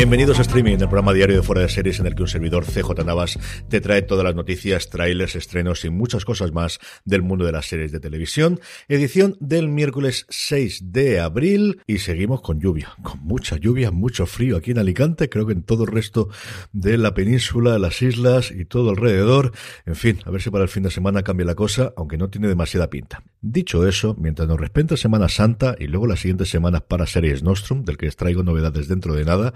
Bienvenidos 0.00 0.38
a 0.38 0.42
Streaming, 0.42 0.78
el 0.78 0.88
programa 0.88 1.12
diario 1.12 1.36
de 1.36 1.42
Fuera 1.42 1.60
de 1.60 1.68
Series 1.68 2.00
en 2.00 2.06
el 2.06 2.14
que 2.14 2.22
un 2.22 2.28
servidor 2.28 2.64
CJ 2.64 3.04
Navas 3.04 3.38
te 3.68 3.82
trae 3.82 4.00
todas 4.00 4.24
las 4.24 4.34
noticias, 4.34 4.88
trailers, 4.88 5.36
estrenos 5.36 5.84
y 5.84 5.90
muchas 5.90 6.24
cosas 6.24 6.52
más 6.52 6.78
del 7.04 7.20
mundo 7.20 7.44
de 7.44 7.52
las 7.52 7.66
series 7.66 7.92
de 7.92 8.00
televisión. 8.00 8.60
Edición 8.88 9.36
del 9.40 9.68
miércoles 9.68 10.24
6 10.30 10.90
de 10.90 11.20
abril 11.20 11.82
y 11.86 11.98
seguimos 11.98 12.40
con 12.40 12.60
lluvia, 12.60 12.94
con 13.02 13.20
mucha 13.20 13.58
lluvia, 13.58 13.90
mucho 13.90 14.24
frío 14.24 14.56
aquí 14.56 14.70
en 14.70 14.78
Alicante, 14.78 15.28
creo 15.28 15.44
que 15.44 15.52
en 15.52 15.64
todo 15.64 15.84
el 15.84 15.90
resto 15.90 16.30
de 16.72 16.96
la 16.96 17.12
península, 17.12 17.78
las 17.78 18.00
islas 18.00 18.52
y 18.52 18.64
todo 18.64 18.88
alrededor. 18.88 19.52
En 19.84 19.96
fin, 19.96 20.18
a 20.24 20.30
ver 20.30 20.40
si 20.40 20.48
para 20.48 20.64
el 20.64 20.70
fin 20.70 20.82
de 20.82 20.90
semana 20.90 21.22
cambia 21.22 21.44
la 21.44 21.54
cosa, 21.54 21.92
aunque 21.98 22.16
no 22.16 22.30
tiene 22.30 22.48
demasiada 22.48 22.88
pinta. 22.88 23.22
Dicho 23.42 23.86
eso, 23.86 24.16
mientras 24.18 24.48
nos 24.48 24.58
respeta 24.58 24.96
Semana 24.96 25.28
Santa 25.28 25.76
y 25.78 25.88
luego 25.88 26.06
las 26.06 26.20
siguientes 26.20 26.48
semanas 26.48 26.80
para 26.88 27.06
Series 27.06 27.42
Nostrum, 27.42 27.84
del 27.84 27.98
que 27.98 28.06
les 28.06 28.16
traigo 28.16 28.42
novedades 28.42 28.88
dentro 28.88 29.14
de 29.14 29.26
nada, 29.26 29.52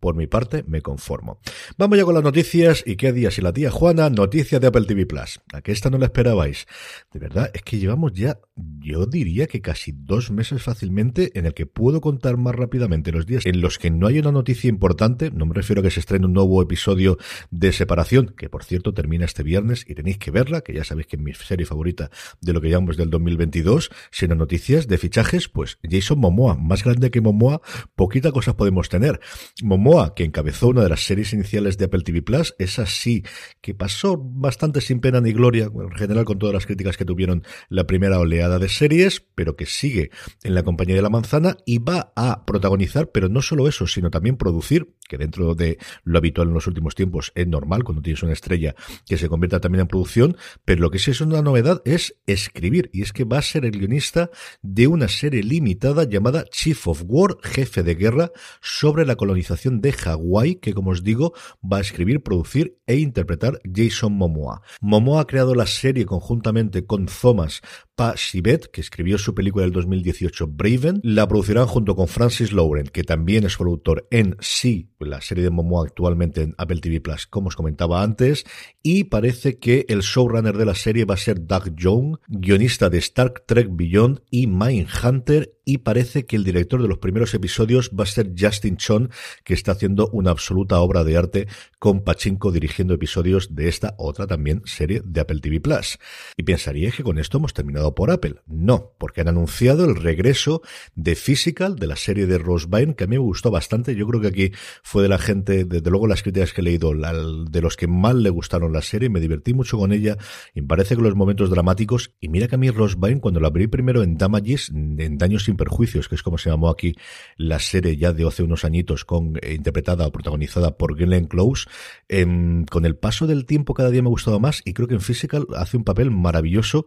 por 0.00 0.14
mi 0.14 0.26
parte, 0.26 0.64
me 0.66 0.82
conformo. 0.82 1.40
Vamos 1.78 1.98
ya 1.98 2.04
con 2.04 2.14
las 2.14 2.24
noticias. 2.24 2.82
¿Y 2.86 2.96
qué 2.96 3.12
día? 3.12 3.30
Si 3.30 3.40
la 3.40 3.52
tía 3.52 3.70
Juana, 3.70 4.10
noticia 4.10 4.60
de 4.60 4.66
Apple 4.66 4.84
TV 4.84 5.06
Plus. 5.06 5.40
¿A 5.52 5.62
que 5.62 5.72
esta 5.72 5.90
no 5.90 5.98
la 5.98 6.06
esperabais? 6.06 6.66
De 7.12 7.18
verdad, 7.18 7.50
es 7.54 7.62
que 7.62 7.78
llevamos 7.78 8.12
ya, 8.12 8.38
yo 8.80 9.06
diría 9.06 9.46
que 9.46 9.60
casi 9.60 9.92
dos 9.92 10.30
meses 10.30 10.62
fácilmente 10.62 11.38
en 11.38 11.46
el 11.46 11.54
que 11.54 11.66
puedo 11.66 12.00
contar 12.00 12.36
más 12.36 12.54
rápidamente 12.54 13.12
los 13.12 13.26
días 13.26 13.46
en 13.46 13.60
los 13.60 13.78
que 13.78 13.90
no 13.90 14.06
hay 14.06 14.18
una 14.18 14.32
noticia 14.32 14.68
importante. 14.68 15.30
No 15.30 15.46
me 15.46 15.54
refiero 15.54 15.80
a 15.80 15.82
que 15.82 15.90
se 15.90 16.00
estrene 16.00 16.26
un 16.26 16.32
nuevo 16.32 16.60
episodio 16.62 17.18
de 17.50 17.72
Separación, 17.72 18.34
que 18.36 18.48
por 18.48 18.64
cierto 18.64 18.94
termina 18.94 19.24
este 19.24 19.42
viernes 19.42 19.84
y 19.88 19.94
tenéis 19.94 20.18
que 20.18 20.30
verla, 20.30 20.62
que 20.62 20.74
ya 20.74 20.84
sabéis 20.84 21.06
que 21.06 21.16
es 21.16 21.22
mi 21.22 21.32
serie 21.34 21.66
favorita 21.66 22.10
de 22.40 22.52
lo 22.52 22.60
que 22.60 22.70
llamamos 22.70 22.96
del 22.96 23.10
2022. 23.10 23.90
Sino 24.10 24.34
noticias 24.34 24.88
de 24.88 24.98
fichajes, 24.98 25.48
pues 25.48 25.78
Jason 25.88 26.18
Momoa, 26.18 26.56
más 26.56 26.84
grande 26.84 27.10
que 27.10 27.20
Momoa, 27.20 27.60
poquita 27.94 28.32
cosas 28.32 28.54
podemos 28.54 28.88
tener. 28.88 29.20
Momoa, 29.62 30.14
que 30.14 30.24
encabezó 30.24 30.68
una 30.68 30.82
de 30.82 30.88
las 30.88 31.04
series 31.04 31.32
iniciales 31.32 31.78
de 31.78 31.84
Apple 31.84 32.02
TV 32.02 32.22
Plus, 32.22 32.54
es 32.58 32.78
así, 32.78 33.22
que 33.60 33.74
pasó 33.74 34.18
bastante 34.18 34.80
sin 34.80 35.00
pena 35.00 35.20
ni 35.20 35.32
gloria, 35.32 35.70
en 35.72 35.92
general 35.92 36.24
con 36.24 36.38
todas 36.38 36.52
las 36.52 36.66
críticas 36.66 36.96
que 36.96 37.04
tuvieron 37.04 37.44
la 37.68 37.86
primera 37.86 38.18
oleada 38.18 38.58
de 38.58 38.68
series, 38.68 39.20
pero 39.34 39.56
que 39.56 39.66
sigue 39.66 40.10
en 40.42 40.54
la 40.54 40.64
compañía 40.64 40.96
de 40.96 41.02
la 41.02 41.10
manzana 41.10 41.56
y 41.64 41.78
va 41.78 42.12
a 42.16 42.44
protagonizar, 42.44 43.10
pero 43.12 43.28
no 43.28 43.40
solo 43.42 43.68
eso, 43.68 43.86
sino 43.86 44.10
también 44.10 44.36
producir, 44.36 44.94
que 45.08 45.18
dentro 45.18 45.54
de 45.54 45.78
lo 46.04 46.18
habitual 46.18 46.48
en 46.48 46.54
los 46.54 46.66
últimos 46.66 46.94
tiempos 46.94 47.32
es 47.34 47.46
normal 47.46 47.84
cuando 47.84 48.02
tienes 48.02 48.22
una 48.22 48.32
estrella 48.32 48.74
que 49.06 49.18
se 49.18 49.28
convierta 49.28 49.60
también 49.60 49.82
en 49.82 49.88
producción, 49.88 50.36
pero 50.64 50.80
lo 50.80 50.90
que 50.90 50.98
sí 50.98 51.12
es 51.12 51.20
una 51.20 51.42
novedad 51.42 51.82
es 51.84 52.16
escribir, 52.26 52.90
y 52.92 53.02
es 53.02 53.12
que 53.12 53.24
va 53.24 53.38
a 53.38 53.42
ser 53.42 53.64
el 53.64 53.78
guionista 53.78 54.30
de 54.62 54.86
una 54.86 55.08
serie 55.08 55.42
limitada 55.42 56.04
llamada 56.04 56.44
Chief 56.50 56.88
of 56.88 57.04
War, 57.06 57.36
jefe 57.42 57.82
de 57.82 57.94
guerra, 57.94 58.32
sobre 58.60 59.06
la 59.06 59.16
colonización 59.16 59.51
de 59.52 59.92
Hawái, 59.92 60.56
que 60.56 60.72
como 60.72 60.90
os 60.90 61.02
digo, 61.02 61.34
va 61.62 61.78
a 61.78 61.80
escribir, 61.80 62.22
producir 62.22 62.78
e 62.86 62.96
interpretar 62.96 63.60
Jason 63.64 64.12
Momoa. 64.12 64.62
Momoa 64.80 65.22
ha 65.22 65.26
creado 65.26 65.54
la 65.54 65.66
serie 65.66 66.06
conjuntamente 66.06 66.86
con 66.86 67.06
Thomas 67.06 67.60
Pa 67.94 68.14
Shibet, 68.16 68.70
que 68.70 68.80
escribió 68.80 69.18
su 69.18 69.34
película 69.34 69.64
del 69.64 69.72
2018 69.72 70.46
Braven, 70.48 71.00
la 71.02 71.28
producirán 71.28 71.66
junto 71.66 71.94
con 71.94 72.08
Francis 72.08 72.52
Lauren, 72.52 72.86
que 72.86 73.04
también 73.04 73.44
es 73.44 73.56
productor 73.56 74.08
en 74.10 74.36
Sí, 74.40 74.88
la 74.98 75.20
serie 75.20 75.44
de 75.44 75.50
Momoa 75.50 75.84
actualmente 75.84 76.42
en 76.42 76.54
Apple 76.56 76.80
TV 76.80 77.00
Plus, 77.00 77.26
como 77.26 77.48
os 77.48 77.56
comentaba 77.56 78.02
antes, 78.02 78.44
y 78.82 79.04
parece 79.04 79.58
que 79.58 79.84
el 79.88 80.00
showrunner 80.00 80.56
de 80.56 80.64
la 80.64 80.74
serie 80.74 81.04
va 81.04 81.14
a 81.14 81.18
ser 81.18 81.46
Doug 81.46 81.74
Young, 81.76 82.16
guionista 82.28 82.88
de 82.88 82.98
Star 82.98 83.34
Trek 83.46 83.68
Beyond 83.70 84.22
y 84.30 84.46
Mindhunter, 84.46 85.54
y 85.64 85.78
parece 85.78 86.26
que 86.26 86.36
el 86.36 86.44
director 86.44 86.82
de 86.82 86.88
los 86.88 86.98
primeros 86.98 87.34
episodios 87.34 87.90
va 87.98 88.04
a 88.04 88.06
ser 88.06 88.32
Justin 88.38 88.76
Chon, 88.76 89.10
que 89.44 89.54
está 89.54 89.72
haciendo 89.72 90.08
una 90.12 90.30
absoluta 90.30 90.80
obra 90.80 91.04
de 91.04 91.16
arte 91.16 91.48
con 91.78 92.02
Pachinko 92.02 92.52
dirigiendo 92.52 92.94
episodios 92.94 93.54
de 93.54 93.68
esta 93.68 93.94
otra 93.98 94.26
también 94.26 94.62
serie 94.64 95.02
de 95.04 95.20
Apple 95.20 95.40
TV 95.40 95.60
Plus. 95.60 95.98
Y 96.36 96.42
pensaría 96.42 96.90
que 96.90 97.02
con 97.02 97.18
esto 97.18 97.38
hemos 97.38 97.54
terminado 97.54 97.94
por 97.94 98.10
Apple. 98.10 98.36
No, 98.46 98.92
porque 98.98 99.20
han 99.20 99.28
anunciado 99.28 99.84
el 99.84 99.96
regreso 99.96 100.62
de 100.94 101.14
Physical, 101.14 101.76
de 101.76 101.86
la 101.86 101.96
serie 101.96 102.26
de 102.26 102.38
Rose 102.38 102.68
que 102.96 103.04
a 103.04 103.06
mí 103.06 103.16
me 103.16 103.18
gustó 103.18 103.50
bastante. 103.50 103.94
Yo 103.94 104.06
creo 104.06 104.20
que 104.20 104.28
aquí 104.28 104.52
fue 104.82 105.02
de 105.02 105.08
la 105.08 105.18
gente, 105.18 105.64
desde 105.64 105.90
luego 105.90 106.06
las 106.06 106.22
críticas 106.22 106.52
que 106.52 106.60
he 106.60 106.64
leído, 106.64 106.92
de 106.92 107.60
los 107.60 107.76
que 107.76 107.86
más 107.86 108.14
le 108.14 108.30
gustaron 108.30 108.72
la 108.72 108.82
serie, 108.82 109.10
me 109.10 109.20
divertí 109.20 109.54
mucho 109.54 109.78
con 109.78 109.92
ella 109.92 110.16
y 110.54 110.62
me 110.62 110.68
parece 110.68 110.96
que 110.96 111.02
los 111.02 111.14
momentos 111.14 111.50
dramáticos, 111.50 112.14
y 112.20 112.28
mira 112.28 112.48
que 112.48 112.54
a 112.54 112.58
mí 112.58 112.70
Rose 112.70 112.96
Byrne, 112.98 113.20
cuando 113.20 113.40
la 113.40 113.48
abrí 113.48 113.66
primero 113.66 114.02
en 114.02 114.16
Damages, 114.16 114.70
en 114.70 115.18
Daños 115.18 115.48
Perjuicios, 115.56 116.08
que 116.08 116.14
es 116.14 116.22
como 116.22 116.38
se 116.38 116.50
llamó 116.50 116.68
aquí 116.68 116.94
la 117.36 117.58
serie 117.58 117.96
ya 117.96 118.12
de 118.12 118.26
hace 118.26 118.42
unos 118.42 118.64
añitos, 118.64 119.04
con, 119.04 119.38
eh, 119.42 119.54
interpretada 119.54 120.06
o 120.06 120.12
protagonizada 120.12 120.76
por 120.76 120.96
Glenn 120.96 121.26
Close, 121.26 121.66
em, 122.08 122.64
con 122.64 122.84
el 122.84 122.96
paso 122.96 123.26
del 123.26 123.46
tiempo 123.46 123.74
cada 123.74 123.90
día 123.90 124.02
me 124.02 124.08
ha 124.08 124.10
gustado 124.10 124.40
más 124.40 124.62
y 124.64 124.72
creo 124.72 124.88
que 124.88 124.94
en 124.94 125.00
Physical 125.00 125.46
hace 125.56 125.76
un 125.76 125.84
papel 125.84 126.10
maravilloso 126.10 126.86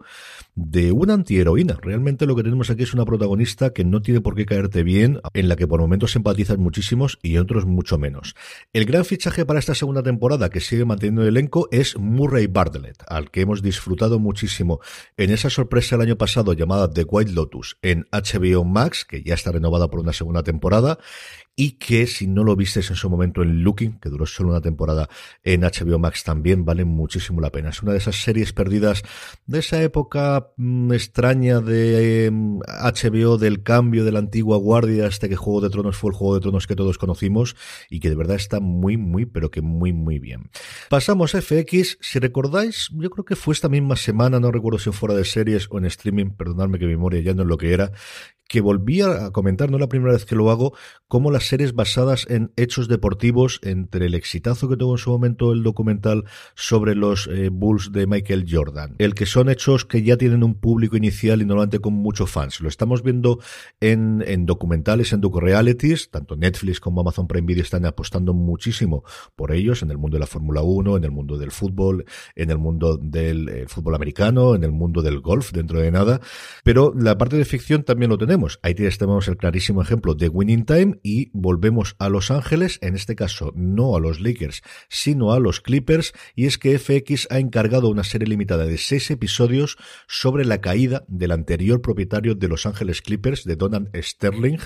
de 0.55 0.91
una 0.91 1.13
antiheroína. 1.13 1.77
Realmente 1.81 2.25
lo 2.25 2.35
que 2.35 2.43
tenemos 2.43 2.69
aquí 2.69 2.83
es 2.83 2.93
una 2.93 3.05
protagonista 3.05 3.71
que 3.71 3.83
no 3.83 4.01
tiene 4.01 4.21
por 4.21 4.35
qué 4.35 4.45
caerte 4.45 4.83
bien, 4.83 5.19
en 5.33 5.49
la 5.49 5.55
que 5.55 5.67
por 5.67 5.81
momentos 5.81 6.15
empatizas 6.15 6.57
muchísimos 6.57 7.19
y 7.21 7.37
otros 7.37 7.65
mucho 7.65 7.97
menos. 7.97 8.35
El 8.73 8.85
gran 8.85 9.05
fichaje 9.05 9.45
para 9.45 9.59
esta 9.59 9.75
segunda 9.75 10.03
temporada 10.03 10.49
que 10.49 10.61
sigue 10.61 10.85
manteniendo 10.85 11.21
el 11.21 11.29
elenco 11.29 11.67
es 11.71 11.97
Murray 11.97 12.47
Bartlett, 12.47 13.03
al 13.07 13.31
que 13.31 13.41
hemos 13.41 13.61
disfrutado 13.61 14.19
muchísimo 14.19 14.79
en 15.17 15.31
esa 15.31 15.49
sorpresa 15.49 15.95
el 15.95 16.01
año 16.01 16.17
pasado 16.17 16.53
llamada 16.53 16.89
The 16.89 17.03
White 17.03 17.31
Lotus 17.31 17.77
en 17.81 18.05
HBO 18.11 18.54
Max, 18.63 19.05
que 19.05 19.23
ya 19.23 19.33
está 19.33 19.51
renovada 19.51 19.89
por 19.89 19.99
una 19.99 20.13
segunda 20.13 20.43
temporada, 20.43 20.99
y 21.55 21.71
que 21.73 22.05
si 22.05 22.27
no 22.27 22.43
lo 22.43 22.55
visteis 22.55 22.89
en 22.89 22.95
su 22.97 23.09
momento 23.09 23.41
en 23.41 23.63
Looking, 23.63 23.99
que 23.99 24.09
duró 24.09 24.25
solo 24.25 24.49
una 24.49 24.61
temporada 24.61 25.09
en 25.43 25.61
HBO 25.61 25.99
Max 25.99 26.23
también, 26.23 26.65
vale 26.65 26.83
muchísimo 26.83 27.39
la 27.39 27.51
pena. 27.51 27.69
Es 27.69 27.81
una 27.81 27.93
de 27.93 27.99
esas 27.99 28.21
series 28.21 28.51
perdidas 28.51 29.03
de 29.45 29.59
esa 29.59 29.81
época 29.81 30.51
mm, 30.57 30.91
extraña 30.91 31.61
de 31.61 32.29
HBO, 32.29 33.35
em, 33.35 33.39
del 33.39 33.63
cambio 33.63 34.03
de 34.03 34.11
la 34.11 34.19
antigua 34.19 34.57
guardia 34.57 35.07
hasta 35.07 35.29
que 35.29 35.35
Juego 35.35 35.61
de 35.61 35.69
Tronos 35.69 35.95
fue 35.95 36.11
el 36.11 36.17
Juego 36.17 36.35
de 36.35 36.41
Tronos 36.41 36.67
que 36.67 36.75
todos 36.75 36.97
conocimos 36.97 37.55
y 37.89 38.01
que 38.01 38.09
de 38.09 38.15
verdad 38.15 38.35
está 38.35 38.59
muy, 38.59 38.97
muy, 38.97 39.25
pero 39.25 39.49
que 39.49 39.61
muy, 39.61 39.93
muy 39.93 40.19
bien. 40.19 40.49
Pasamos 40.89 41.35
a 41.35 41.41
FX. 41.41 41.97
Si 42.01 42.19
recordáis, 42.19 42.89
yo 42.91 43.09
creo 43.09 43.23
que 43.23 43.35
fue 43.35 43.53
esta 43.53 43.69
misma 43.69 43.95
semana, 43.95 44.39
no 44.39 44.51
recuerdo 44.51 44.79
si 44.79 44.91
fuera 44.91 45.15
de 45.15 45.23
series 45.23 45.67
o 45.69 45.77
en 45.77 45.85
streaming, 45.85 46.31
perdonadme 46.31 46.79
que 46.79 46.85
mi 46.85 46.91
memoria 46.91 47.21
ya 47.21 47.33
no 47.33 47.43
es 47.43 47.47
lo 47.47 47.57
que 47.57 47.73
era, 47.73 47.91
que 48.47 48.61
volvía 48.61 49.25
a 49.25 49.31
comentar, 49.31 49.71
no 49.71 49.79
la 49.79 49.89
primera 49.89 50.13
vez 50.13 50.25
que 50.25 50.35
lo 50.35 50.51
hago, 50.51 50.73
como 51.07 51.31
las 51.31 51.44
series 51.47 51.73
basadas 51.73 52.25
en 52.29 52.51
hechos 52.55 52.87
deportivos, 52.87 53.59
entre 53.63 54.05
el 54.05 54.15
exitazo 54.15 54.69
que 54.69 54.77
tuvo 54.77 54.93
en 54.93 54.97
su 54.97 55.09
momento 55.09 55.51
el 55.51 55.63
documental 55.63 56.25
sobre 56.55 56.95
los 56.95 57.27
eh, 57.27 57.49
Bulls 57.49 57.91
de 57.91 58.07
Michael 58.07 58.45
Jordan, 58.49 58.95
el 58.97 59.13
que 59.13 59.25
son 59.25 59.49
hechos 59.49 59.85
que 59.85 60.03
ya 60.03 60.17
tienen 60.17 60.43
un 60.43 60.55
público 60.55 60.97
inicial 60.97 61.41
y 61.41 61.45
normalmente 61.45 61.79
con 61.79 61.93
muchos 61.93 62.29
fans. 62.29 62.61
Lo 62.61 62.69
estamos 62.69 63.03
viendo 63.03 63.39
en, 63.79 64.23
en 64.27 64.45
documentales, 64.45 65.13
en 65.13 65.21
docu-realities, 65.21 66.09
tanto 66.09 66.35
Netflix 66.35 66.79
como 66.79 67.01
Amazon 67.01 67.27
Prime 67.27 67.47
Video 67.47 67.63
están 67.63 67.85
apostando 67.85 68.33
muchísimo 68.33 69.03
por 69.35 69.51
ellos 69.51 69.83
en 69.83 69.91
el 69.91 69.97
mundo 69.97 70.15
de 70.15 70.21
la 70.21 70.27
Fórmula 70.27 70.61
1, 70.61 70.97
en 70.97 71.03
el 71.03 71.11
mundo 71.11 71.37
del 71.37 71.51
fútbol, 71.51 72.05
en 72.35 72.49
el 72.49 72.57
mundo 72.57 72.97
del 72.97 73.49
eh, 73.49 73.65
fútbol 73.67 73.95
americano, 73.95 74.55
en 74.55 74.63
el 74.63 74.71
mundo 74.71 75.01
del 75.01 75.19
golf, 75.19 75.51
dentro 75.51 75.79
de 75.79 75.91
nada, 75.91 76.21
pero 76.63 76.93
la 76.95 77.17
parte 77.17 77.37
de 77.37 77.45
ficción 77.45 77.83
también 77.83 78.09
lo 78.09 78.17
tenemos. 78.17 78.59
Ahí 78.61 78.73
tenemos 78.73 79.27
el 79.27 79.37
clarísimo 79.37 79.81
ejemplo 79.81 80.13
de 80.13 80.29
Winning 80.29 80.65
Time 80.65 80.99
y 81.03 81.29
volvemos 81.35 81.95
a 81.99 82.09
Los 82.09 82.31
Ángeles, 82.31 82.79
en 82.81 82.95
este 82.95 83.15
caso 83.15 83.51
no 83.55 83.95
a 83.95 83.99
los 83.99 84.19
Lakers, 84.19 84.61
sino 84.89 85.33
a 85.33 85.39
los 85.39 85.61
Clippers, 85.61 86.13
y 86.35 86.45
es 86.45 86.57
que 86.57 86.79
FX 86.79 87.27
ha 87.29 87.39
encargado 87.39 87.89
una 87.89 88.03
serie 88.03 88.27
limitada 88.27 88.65
de 88.65 88.77
seis 88.77 89.11
episodios 89.11 89.77
sobre 90.07 90.45
la 90.45 90.61
caída 90.61 91.03
del 91.07 91.31
anterior 91.31 91.81
propietario 91.81 92.35
de 92.35 92.47
Los 92.47 92.65
Ángeles 92.65 93.01
Clippers, 93.01 93.43
de 93.43 93.55
Donald 93.55 93.89
Sterling, 93.95 94.59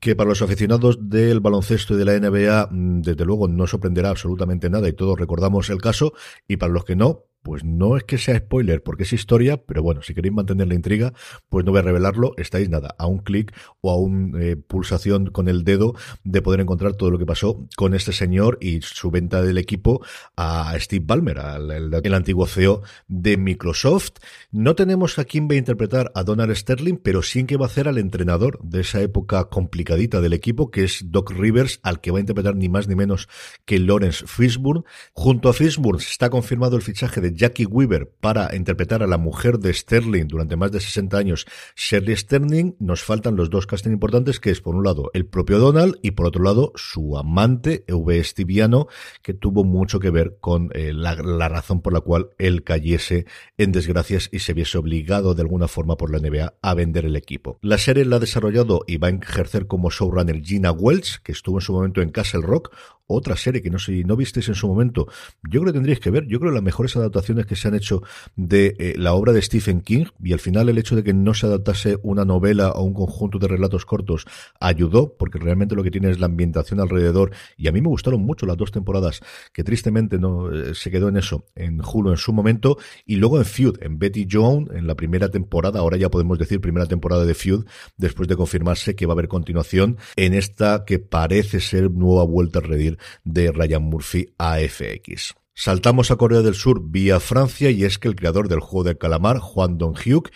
que 0.00 0.16
para 0.16 0.28
los 0.28 0.42
aficionados 0.42 0.98
del 1.08 1.40
baloncesto 1.40 1.94
y 1.94 1.98
de 1.98 2.04
la 2.04 2.18
NBA, 2.18 2.68
mm, 2.70 3.02
desde 3.02 3.24
luego 3.24 3.48
no 3.48 3.66
sorprenderá 3.66 4.10
absolutamente 4.10 4.68
nada 4.68 4.88
y 4.88 4.92
todos 4.92 5.18
recordamos 5.18 5.70
el 5.70 5.80
caso, 5.80 6.12
y 6.48 6.56
para 6.56 6.72
los 6.72 6.84
que 6.84 6.96
no, 6.96 7.24
pues 7.46 7.62
no 7.62 7.96
es 7.96 8.02
que 8.02 8.18
sea 8.18 8.36
spoiler 8.38 8.82
porque 8.82 9.04
es 9.04 9.12
historia, 9.12 9.56
pero 9.56 9.80
bueno, 9.80 10.02
si 10.02 10.14
queréis 10.14 10.34
mantener 10.34 10.66
la 10.66 10.74
intriga, 10.74 11.12
pues 11.48 11.64
no 11.64 11.70
voy 11.70 11.78
a 11.78 11.82
revelarlo, 11.82 12.34
estáis 12.38 12.68
nada, 12.68 12.96
a 12.98 13.06
un 13.06 13.18
clic 13.18 13.54
o 13.80 13.92
a 13.92 13.96
una 13.96 14.42
eh, 14.42 14.56
pulsación 14.56 15.26
con 15.26 15.48
el 15.48 15.62
dedo 15.62 15.94
de 16.24 16.42
poder 16.42 16.58
encontrar 16.58 16.94
todo 16.94 17.12
lo 17.12 17.20
que 17.20 17.24
pasó 17.24 17.64
con 17.76 17.94
este 17.94 18.10
señor 18.10 18.58
y 18.60 18.80
su 18.82 19.12
venta 19.12 19.42
del 19.42 19.58
equipo 19.58 20.04
a 20.36 20.74
Steve 20.80 21.04
Ballmer, 21.06 21.38
el, 21.70 22.14
antiguo 22.14 22.48
CEO 22.48 22.82
de 23.06 23.36
Microsoft. 23.36 24.14
No 24.50 24.74
tenemos 24.74 25.16
a 25.20 25.24
quién 25.24 25.46
va 25.48 25.54
a 25.54 25.58
interpretar 25.58 26.10
a 26.16 26.24
Donald 26.24 26.52
Sterling, 26.52 26.96
pero 26.96 27.22
sí 27.22 27.38
en 27.38 27.46
que 27.46 27.56
va 27.56 27.66
a 27.66 27.68
hacer 27.68 27.86
al 27.86 27.98
entrenador 27.98 28.58
de 28.60 28.80
esa 28.80 29.00
época 29.02 29.44
complicadita 29.50 30.20
del 30.20 30.32
equipo, 30.32 30.72
que 30.72 30.82
es 30.82 31.12
Doc 31.12 31.30
Rivers, 31.30 31.78
al 31.84 32.00
que 32.00 32.10
va 32.10 32.18
a 32.18 32.22
interpretar 32.22 32.56
ni 32.56 32.68
más 32.68 32.88
ni 32.88 32.96
menos 32.96 33.28
que 33.64 33.78
Lawrence 33.78 34.26
Fishburne. 34.26 34.82
Junto 35.12 35.48
a 35.48 35.52
Fishburne 35.52 36.02
está 36.02 36.28
confirmado 36.28 36.74
el 36.74 36.82
fichaje 36.82 37.20
de 37.20 37.35
Jackie 37.36 37.66
Weaver 37.66 38.10
para 38.20 38.54
interpretar 38.56 39.02
a 39.02 39.06
la 39.06 39.18
mujer 39.18 39.58
de 39.58 39.72
Sterling 39.72 40.26
durante 40.26 40.56
más 40.56 40.72
de 40.72 40.80
60 40.80 41.16
años, 41.16 41.46
Shirley 41.76 42.16
Sterling, 42.16 42.72
nos 42.78 43.02
faltan 43.02 43.36
los 43.36 43.50
dos 43.50 43.66
castings 43.66 43.94
importantes, 43.94 44.40
que 44.40 44.50
es 44.50 44.60
por 44.60 44.74
un 44.74 44.84
lado 44.84 45.10
el 45.14 45.26
propio 45.26 45.58
Donald 45.58 45.96
y 46.02 46.12
por 46.12 46.26
otro 46.26 46.42
lado 46.42 46.72
su 46.74 47.16
amante, 47.18 47.84
V. 47.88 48.18
Estiviano, 48.18 48.88
que 49.22 49.34
tuvo 49.34 49.64
mucho 49.64 50.00
que 50.00 50.10
ver 50.10 50.38
con 50.40 50.70
eh, 50.72 50.92
la, 50.92 51.14
razón 51.48 51.82
por 51.82 51.92
la 51.92 52.00
cual 52.00 52.30
él 52.38 52.64
cayese 52.64 53.26
en 53.58 53.72
desgracias 53.72 54.28
y 54.32 54.40
se 54.40 54.52
viese 54.52 54.78
obligado 54.78 55.34
de 55.34 55.42
alguna 55.42 55.68
forma 55.68 55.96
por 55.96 56.10
la 56.10 56.18
NBA 56.18 56.54
a 56.60 56.74
vender 56.74 57.04
el 57.04 57.16
equipo. 57.16 57.58
La 57.62 57.78
serie 57.78 58.04
la 58.04 58.16
ha 58.16 58.20
desarrollado 58.20 58.82
y 58.86 58.96
va 58.96 59.08
a 59.08 59.10
ejercer 59.10 59.66
como 59.66 59.90
showrunner 59.90 60.42
Gina 60.42 60.72
Welch, 60.72 61.20
que 61.22 61.32
estuvo 61.32 61.58
en 61.58 61.62
su 61.62 61.72
momento 61.72 62.00
en 62.00 62.10
Castle 62.10 62.42
Rock, 62.42 62.74
otra 63.06 63.36
serie 63.36 63.62
que 63.62 63.70
no 63.70 63.78
sé, 63.78 64.02
no 64.04 64.16
visteis 64.16 64.48
en 64.48 64.54
su 64.54 64.66
momento, 64.66 65.06
yo 65.48 65.60
creo 65.60 65.66
que 65.66 65.72
tendríais 65.72 66.00
que 66.00 66.10
ver, 66.10 66.26
yo 66.26 66.38
creo 66.38 66.50
que 66.50 66.56
las 66.56 66.64
mejores 66.64 66.96
adaptaciones 66.96 67.46
que 67.46 67.56
se 67.56 67.68
han 67.68 67.74
hecho 67.74 68.02
de 68.34 68.74
eh, 68.78 68.94
la 68.96 69.14
obra 69.14 69.32
de 69.32 69.42
Stephen 69.42 69.80
King 69.80 70.06
y 70.22 70.32
al 70.32 70.40
final 70.40 70.68
el 70.68 70.78
hecho 70.78 70.96
de 70.96 71.04
que 71.04 71.14
no 71.14 71.34
se 71.34 71.46
adaptase 71.46 71.98
una 72.02 72.24
novela 72.24 72.72
o 72.72 72.82
un 72.82 72.94
conjunto 72.94 73.38
de 73.38 73.48
relatos 73.48 73.84
cortos 73.84 74.26
ayudó, 74.60 75.14
porque 75.16 75.38
realmente 75.38 75.74
lo 75.74 75.82
que 75.82 75.90
tiene 75.90 76.10
es 76.10 76.18
la 76.18 76.26
ambientación 76.26 76.80
alrededor 76.80 77.32
y 77.56 77.68
a 77.68 77.72
mí 77.72 77.80
me 77.80 77.88
gustaron 77.88 78.22
mucho 78.22 78.46
las 78.46 78.56
dos 78.56 78.72
temporadas 78.72 79.20
que 79.52 79.64
tristemente 79.64 80.18
no 80.18 80.52
eh, 80.52 80.74
se 80.74 80.90
quedó 80.90 81.08
en 81.08 81.16
eso, 81.16 81.46
en 81.54 81.80
Hulu 81.80 82.10
en 82.10 82.16
su 82.16 82.32
momento 82.32 82.78
y 83.04 83.16
luego 83.16 83.38
en 83.38 83.44
Feud, 83.44 83.78
en 83.82 83.98
Betty 83.98 84.26
Joan, 84.30 84.68
en 84.74 84.86
la 84.86 84.94
primera 84.94 85.30
temporada, 85.30 85.80
ahora 85.80 85.96
ya 85.96 86.10
podemos 86.10 86.38
decir 86.38 86.60
primera 86.60 86.86
temporada 86.86 87.24
de 87.24 87.34
Feud, 87.34 87.64
después 87.96 88.28
de 88.28 88.36
confirmarse 88.36 88.96
que 88.96 89.06
va 89.06 89.12
a 89.12 89.14
haber 89.14 89.28
continuación 89.28 89.98
en 90.16 90.34
esta 90.34 90.84
que 90.84 90.98
parece 90.98 91.60
ser 91.60 91.90
nueva 91.90 92.24
vuelta 92.24 92.58
a 92.58 92.62
redir 92.62 92.95
de 93.24 93.52
Ryan 93.52 93.82
Murphy 93.82 94.34
a 94.38 94.58
FX. 94.58 95.34
Saltamos 95.58 96.10
a 96.10 96.16
Corea 96.16 96.42
del 96.42 96.54
Sur 96.54 96.82
vía 96.84 97.18
Francia 97.18 97.70
y 97.70 97.84
es 97.84 97.98
que 97.98 98.08
el 98.08 98.14
creador 98.14 98.48
del 98.48 98.60
juego 98.60 98.84
de 98.84 98.98
calamar, 98.98 99.38
Juan 99.38 99.78
Dong-hyuk, 99.78 100.30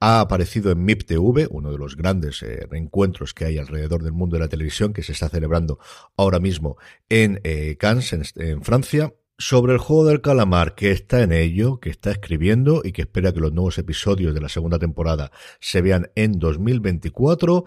ha 0.00 0.20
aparecido 0.20 0.70
en 0.70 0.84
MIP 0.84 1.04
TV, 1.04 1.48
uno 1.50 1.72
de 1.72 1.78
los 1.78 1.96
grandes 1.96 2.42
eh, 2.42 2.66
reencuentros 2.70 3.32
que 3.32 3.46
hay 3.46 3.58
alrededor 3.58 4.02
del 4.02 4.12
mundo 4.12 4.36
de 4.36 4.40
la 4.40 4.48
televisión 4.48 4.92
que 4.92 5.02
se 5.02 5.12
está 5.12 5.28
celebrando 5.28 5.78
ahora 6.16 6.40
mismo 6.40 6.76
en 7.08 7.40
eh, 7.44 7.76
Cannes, 7.78 8.12
en, 8.36 8.62
Francia, 8.62 9.14
sobre 9.38 9.72
el 9.72 9.78
juego 9.78 10.06
del 10.06 10.20
calamar, 10.20 10.74
que 10.74 10.90
está 10.90 11.22
en 11.22 11.32
ello, 11.32 11.80
que 11.80 11.90
está 11.90 12.10
escribiendo 12.10 12.82
y 12.84 12.92
que 12.92 13.02
espera 13.02 13.32
que 13.32 13.40
los 13.40 13.52
nuevos 13.52 13.78
episodios 13.78 14.34
de 14.34 14.40
la 14.40 14.48
segunda 14.48 14.78
temporada 14.78 15.30
se 15.60 15.80
vean 15.80 16.10
en 16.14 16.38
2024, 16.38 17.64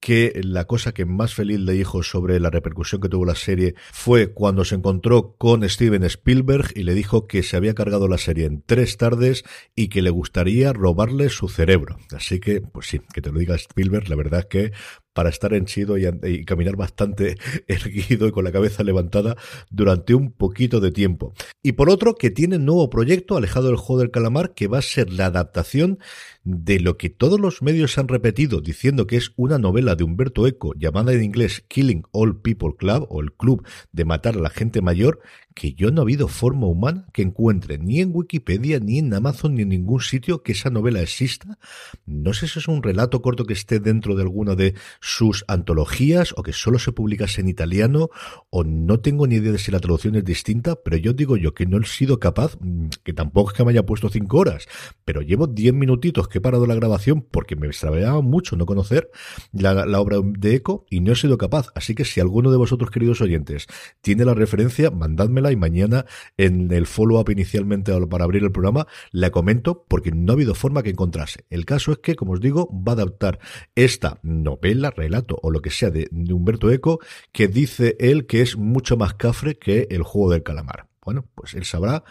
que 0.00 0.40
la 0.42 0.64
cosa 0.64 0.92
que 0.92 1.04
más 1.04 1.34
feliz 1.34 1.58
le 1.58 1.72
dijo 1.72 2.02
sobre 2.02 2.40
la 2.40 2.50
repercusión 2.50 3.00
que 3.00 3.08
tuvo 3.08 3.24
la 3.24 3.34
serie 3.34 3.74
fue 3.92 4.32
cuando 4.32 4.64
se 4.64 4.76
encontró 4.76 5.34
con 5.36 5.68
Steven 5.68 6.04
Spielberg 6.04 6.72
y 6.74 6.84
le 6.84 6.94
dijo 6.94 7.26
que 7.26 7.42
se 7.42 7.56
había 7.56 7.74
cargado 7.74 8.08
la 8.08 8.18
serie 8.18 8.46
en 8.46 8.62
tres 8.62 8.96
tardes 8.96 9.44
y 9.74 9.88
que 9.88 10.02
le 10.02 10.10
gustaría 10.10 10.72
robarle 10.72 11.28
su 11.30 11.48
cerebro. 11.48 11.98
Así 12.14 12.40
que, 12.40 12.60
pues 12.60 12.86
sí, 12.86 13.00
que 13.12 13.20
te 13.20 13.32
lo 13.32 13.38
diga 13.38 13.56
Spielberg, 13.56 14.08
la 14.08 14.16
verdad 14.16 14.40
es 14.40 14.46
que 14.46 14.72
para 15.18 15.30
estar 15.30 15.52
henchido 15.52 15.98
y, 15.98 16.06
y, 16.22 16.44
caminar 16.44 16.76
bastante 16.76 17.38
erguido 17.66 18.28
y 18.28 18.30
con 18.30 18.44
la 18.44 18.52
cabeza 18.52 18.84
levantada 18.84 19.36
durante 19.68 20.14
un 20.14 20.30
poquito 20.30 20.78
de 20.78 20.92
tiempo. 20.92 21.34
Y 21.60 21.72
por 21.72 21.90
otro, 21.90 22.14
que 22.14 22.30
tiene 22.30 22.54
un 22.54 22.66
nuevo 22.66 22.88
proyecto 22.88 23.36
alejado 23.36 23.66
del 23.66 23.74
juego 23.74 23.98
del 23.98 24.12
calamar 24.12 24.54
que 24.54 24.68
va 24.68 24.78
a 24.78 24.82
ser 24.82 25.12
la 25.12 25.26
adaptación 25.26 25.98
de 26.44 26.78
lo 26.78 26.96
que 26.96 27.10
todos 27.10 27.40
los 27.40 27.62
medios 27.62 27.98
han 27.98 28.08
repetido 28.08 28.60
diciendo 28.60 29.06
que 29.06 29.16
es 29.16 29.32
una 29.36 29.58
novela 29.58 29.96
de 29.96 30.04
Humberto 30.04 30.46
Eco 30.46 30.72
llamada 30.74 31.12
en 31.12 31.22
inglés 31.22 31.64
Killing 31.68 32.04
All 32.12 32.40
People 32.40 32.74
Club 32.78 33.06
o 33.10 33.20
el 33.20 33.32
club 33.32 33.66
de 33.92 34.04
matar 34.04 34.36
a 34.36 34.40
la 34.40 34.48
gente 34.48 34.80
mayor 34.80 35.20
que 35.58 35.74
yo 35.74 35.90
no 35.90 36.00
ha 36.00 36.04
habido 36.04 36.28
forma 36.28 36.66
humana 36.66 37.06
que 37.12 37.22
encuentre 37.22 37.78
ni 37.78 38.00
en 38.00 38.12
Wikipedia, 38.14 38.78
ni 38.78 39.00
en 39.00 39.12
Amazon, 39.12 39.56
ni 39.56 39.62
en 39.62 39.70
ningún 39.70 40.00
sitio 40.00 40.42
que 40.44 40.52
esa 40.52 40.70
novela 40.70 41.02
exista. 41.02 41.58
No 42.06 42.32
sé 42.32 42.46
si 42.46 42.60
es 42.60 42.68
un 42.68 42.80
relato 42.80 43.20
corto 43.22 43.44
que 43.44 43.54
esté 43.54 43.80
dentro 43.80 44.14
de 44.14 44.22
alguna 44.22 44.54
de 44.54 44.74
sus 45.08 45.42
antologías 45.48 46.34
o 46.36 46.42
que 46.42 46.52
solo 46.52 46.78
se 46.78 46.92
publicase 46.92 47.40
en 47.40 47.48
italiano 47.48 48.10
o 48.50 48.62
no 48.62 49.00
tengo 49.00 49.26
ni 49.26 49.36
idea 49.36 49.52
de 49.52 49.58
si 49.58 49.70
la 49.70 49.80
traducción 49.80 50.16
es 50.16 50.24
distinta, 50.24 50.76
pero 50.84 50.98
yo 50.98 51.14
digo 51.14 51.38
yo 51.38 51.54
que 51.54 51.64
no 51.64 51.78
he 51.78 51.86
sido 51.86 52.20
capaz, 52.20 52.58
mm, 52.60 52.88
que 53.02 53.14
tampoco 53.14 53.50
es 53.50 53.56
que 53.56 53.64
me 53.64 53.70
haya 53.70 53.86
puesto 53.86 54.10
cinco 54.10 54.36
horas, 54.36 54.66
pero 55.06 55.22
llevo 55.22 55.46
diez 55.46 55.72
minutitos 55.72 56.28
que 56.28 56.38
he 56.38 56.40
parado 56.42 56.66
la 56.66 56.74
grabación 56.74 57.22
porque 57.22 57.56
me 57.56 57.68
extraviaba 57.68 58.20
mucho 58.20 58.54
no 58.54 58.66
conocer 58.66 59.10
la, 59.52 59.86
la 59.86 59.98
obra 59.98 60.18
de 60.22 60.54
Eco 60.56 60.84
y 60.90 61.00
no 61.00 61.12
he 61.12 61.16
sido 61.16 61.38
capaz. 61.38 61.68
Así 61.74 61.94
que 61.94 62.04
si 62.04 62.20
alguno 62.20 62.50
de 62.50 62.58
vosotros, 62.58 62.90
queridos 62.90 63.22
oyentes, 63.22 63.66
tiene 64.02 64.26
la 64.26 64.34
referencia, 64.34 64.90
mandádmela 64.90 65.52
y 65.52 65.56
mañana 65.56 66.04
en 66.36 66.70
el 66.70 66.86
follow-up 66.86 67.30
inicialmente 67.30 67.92
para 68.08 68.24
abrir 68.24 68.44
el 68.44 68.52
programa 68.52 68.86
la 69.10 69.30
comento 69.30 69.86
porque 69.88 70.10
no 70.12 70.32
ha 70.32 70.34
habido 70.34 70.54
forma 70.54 70.82
que 70.82 70.90
encontrase. 70.90 71.46
El 71.48 71.64
caso 71.64 71.92
es 71.92 71.98
que, 71.98 72.14
como 72.14 72.32
os 72.32 72.40
digo, 72.40 72.68
va 72.70 72.92
a 72.92 72.96
adaptar 72.96 73.38
esta 73.74 74.18
novela, 74.22 74.90
relato 74.98 75.38
o 75.42 75.50
lo 75.50 75.62
que 75.62 75.70
sea 75.70 75.90
de, 75.90 76.08
Humberto 76.10 76.70
Eco 76.70 77.00
que 77.32 77.48
dice 77.48 77.96
él 77.98 78.26
que 78.26 78.42
es 78.42 78.56
mucho 78.56 78.96
más 78.96 79.14
cafre 79.14 79.58
que 79.58 79.86
el 79.90 80.02
juego 80.02 80.32
del 80.32 80.42
calamar. 80.42 80.88
Bueno, 81.08 81.24
pues 81.34 81.54
él 81.54 81.64
sabrá 81.64 82.04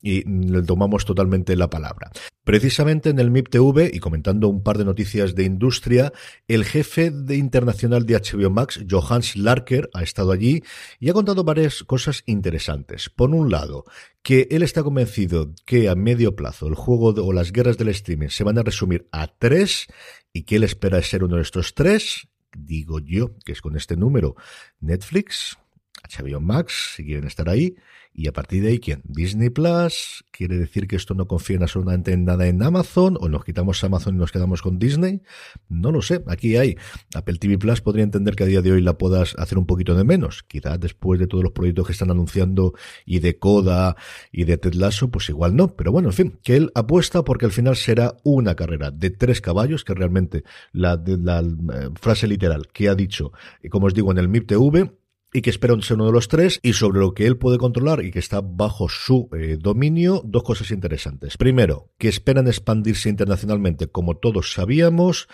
y 0.00 0.22
le 0.22 0.62
tomamos 0.62 1.04
totalmente 1.04 1.56
la 1.56 1.68
palabra. 1.68 2.12
Precisamente 2.44 3.10
en 3.10 3.18
el 3.18 3.32
MIP 3.32 3.48
TV 3.48 3.90
y 3.92 3.98
comentando 3.98 4.48
un 4.48 4.62
par 4.62 4.78
de 4.78 4.84
noticias 4.84 5.34
de 5.34 5.42
industria, 5.42 6.12
el 6.46 6.64
jefe 6.64 7.10
de 7.10 7.34
internacional 7.34 8.06
de 8.06 8.14
HBO 8.14 8.50
Max, 8.50 8.84
Johannes 8.88 9.34
Larker, 9.34 9.90
ha 9.92 10.04
estado 10.04 10.30
allí 10.30 10.62
y 11.00 11.10
ha 11.10 11.14
contado 11.14 11.42
varias 11.42 11.82
cosas 11.82 12.22
interesantes. 12.26 13.10
Por 13.10 13.30
un 13.30 13.50
lado, 13.50 13.86
que 14.22 14.46
él 14.52 14.62
está 14.62 14.84
convencido 14.84 15.52
que 15.64 15.88
a 15.88 15.96
medio 15.96 16.36
plazo 16.36 16.68
el 16.68 16.76
juego 16.76 17.08
o 17.08 17.32
las 17.32 17.50
guerras 17.50 17.76
del 17.76 17.88
streaming 17.88 18.28
se 18.28 18.44
van 18.44 18.58
a 18.58 18.62
resumir 18.62 19.08
a 19.10 19.26
tres 19.26 19.88
y 20.32 20.44
que 20.44 20.56
él 20.56 20.62
espera 20.62 21.02
ser 21.02 21.24
uno 21.24 21.36
de 21.36 21.42
estos 21.42 21.74
tres 21.74 22.28
digo 22.56 23.00
yo, 23.00 23.36
que 23.44 23.52
es 23.52 23.60
con 23.60 23.76
este 23.76 23.96
número, 23.96 24.36
Netflix, 24.80 25.58
HBO 26.02 26.40
Max, 26.40 26.94
si 26.96 27.04
quieren 27.04 27.26
estar 27.26 27.48
ahí, 27.48 27.76
y 28.16 28.28
a 28.28 28.32
partir 28.32 28.62
de 28.62 28.68
ahí, 28.68 28.78
¿quién? 28.78 29.02
Disney 29.04 29.50
Plus. 29.50 30.24
¿Quiere 30.30 30.56
decir 30.56 30.86
que 30.86 30.94
esto 30.94 31.14
no 31.14 31.26
confía 31.26 31.58
absolutamente 31.60 32.12
en 32.12 32.24
nada 32.24 32.46
en 32.46 32.62
Amazon? 32.62 33.16
¿O 33.20 33.28
nos 33.28 33.44
quitamos 33.44 33.82
Amazon 33.82 34.14
y 34.14 34.18
nos 34.18 34.30
quedamos 34.30 34.62
con 34.62 34.78
Disney? 34.78 35.20
No 35.68 35.90
lo 35.90 36.00
sé. 36.00 36.22
Aquí 36.28 36.56
hay. 36.56 36.76
Apple 37.12 37.38
TV 37.38 37.58
Plus 37.58 37.80
podría 37.80 38.04
entender 38.04 38.36
que 38.36 38.44
a 38.44 38.46
día 38.46 38.62
de 38.62 38.70
hoy 38.70 38.82
la 38.82 38.96
puedas 38.98 39.34
hacer 39.36 39.58
un 39.58 39.66
poquito 39.66 39.96
de 39.96 40.04
menos. 40.04 40.44
Quizás 40.44 40.78
después 40.78 41.18
de 41.18 41.26
todos 41.26 41.42
los 41.42 41.52
proyectos 41.52 41.88
que 41.88 41.92
están 41.92 42.12
anunciando 42.12 42.74
y 43.04 43.18
de 43.18 43.36
Coda 43.36 43.96
y 44.30 44.44
de 44.44 44.58
Ted 44.58 44.74
Lasso, 44.74 45.10
pues 45.10 45.28
igual 45.28 45.56
no. 45.56 45.74
Pero 45.74 45.90
bueno, 45.90 46.10
en 46.10 46.14
fin, 46.14 46.38
que 46.44 46.56
él 46.56 46.70
apuesta 46.76 47.24
porque 47.24 47.46
al 47.46 47.52
final 47.52 47.74
será 47.74 48.14
una 48.22 48.54
carrera 48.54 48.92
de 48.92 49.10
tres 49.10 49.40
caballos, 49.40 49.82
que 49.82 49.92
realmente 49.92 50.44
la, 50.70 51.02
la, 51.04 51.40
eh, 51.40 51.88
frase 52.00 52.28
literal 52.28 52.68
que 52.72 52.88
ha 52.88 52.94
dicho, 52.94 53.32
como 53.70 53.86
os 53.86 53.94
digo, 53.94 54.12
en 54.12 54.18
el 54.18 54.28
MIP 54.28 54.46
TV, 54.46 54.92
y 55.34 55.42
que 55.42 55.50
espera 55.50 55.74
ser 55.82 55.96
uno 55.96 56.06
de 56.06 56.12
los 56.12 56.28
tres, 56.28 56.60
y 56.62 56.74
sobre 56.74 57.00
lo 57.00 57.12
que 57.12 57.26
él 57.26 57.36
puede 57.36 57.58
controlar 57.58 58.04
y 58.04 58.12
que 58.12 58.20
está 58.20 58.40
bajo 58.40 58.88
su 58.88 59.28
eh, 59.36 59.58
dominio, 59.60 60.22
dos 60.24 60.44
cosas 60.44 60.70
interesantes. 60.70 61.36
Primero, 61.36 61.90
que 61.98 62.06
esperan 62.08 62.46
expandirse 62.46 63.08
internacionalmente, 63.08 63.88
como 63.88 64.16
todos 64.16 64.52
sabíamos, 64.52 65.26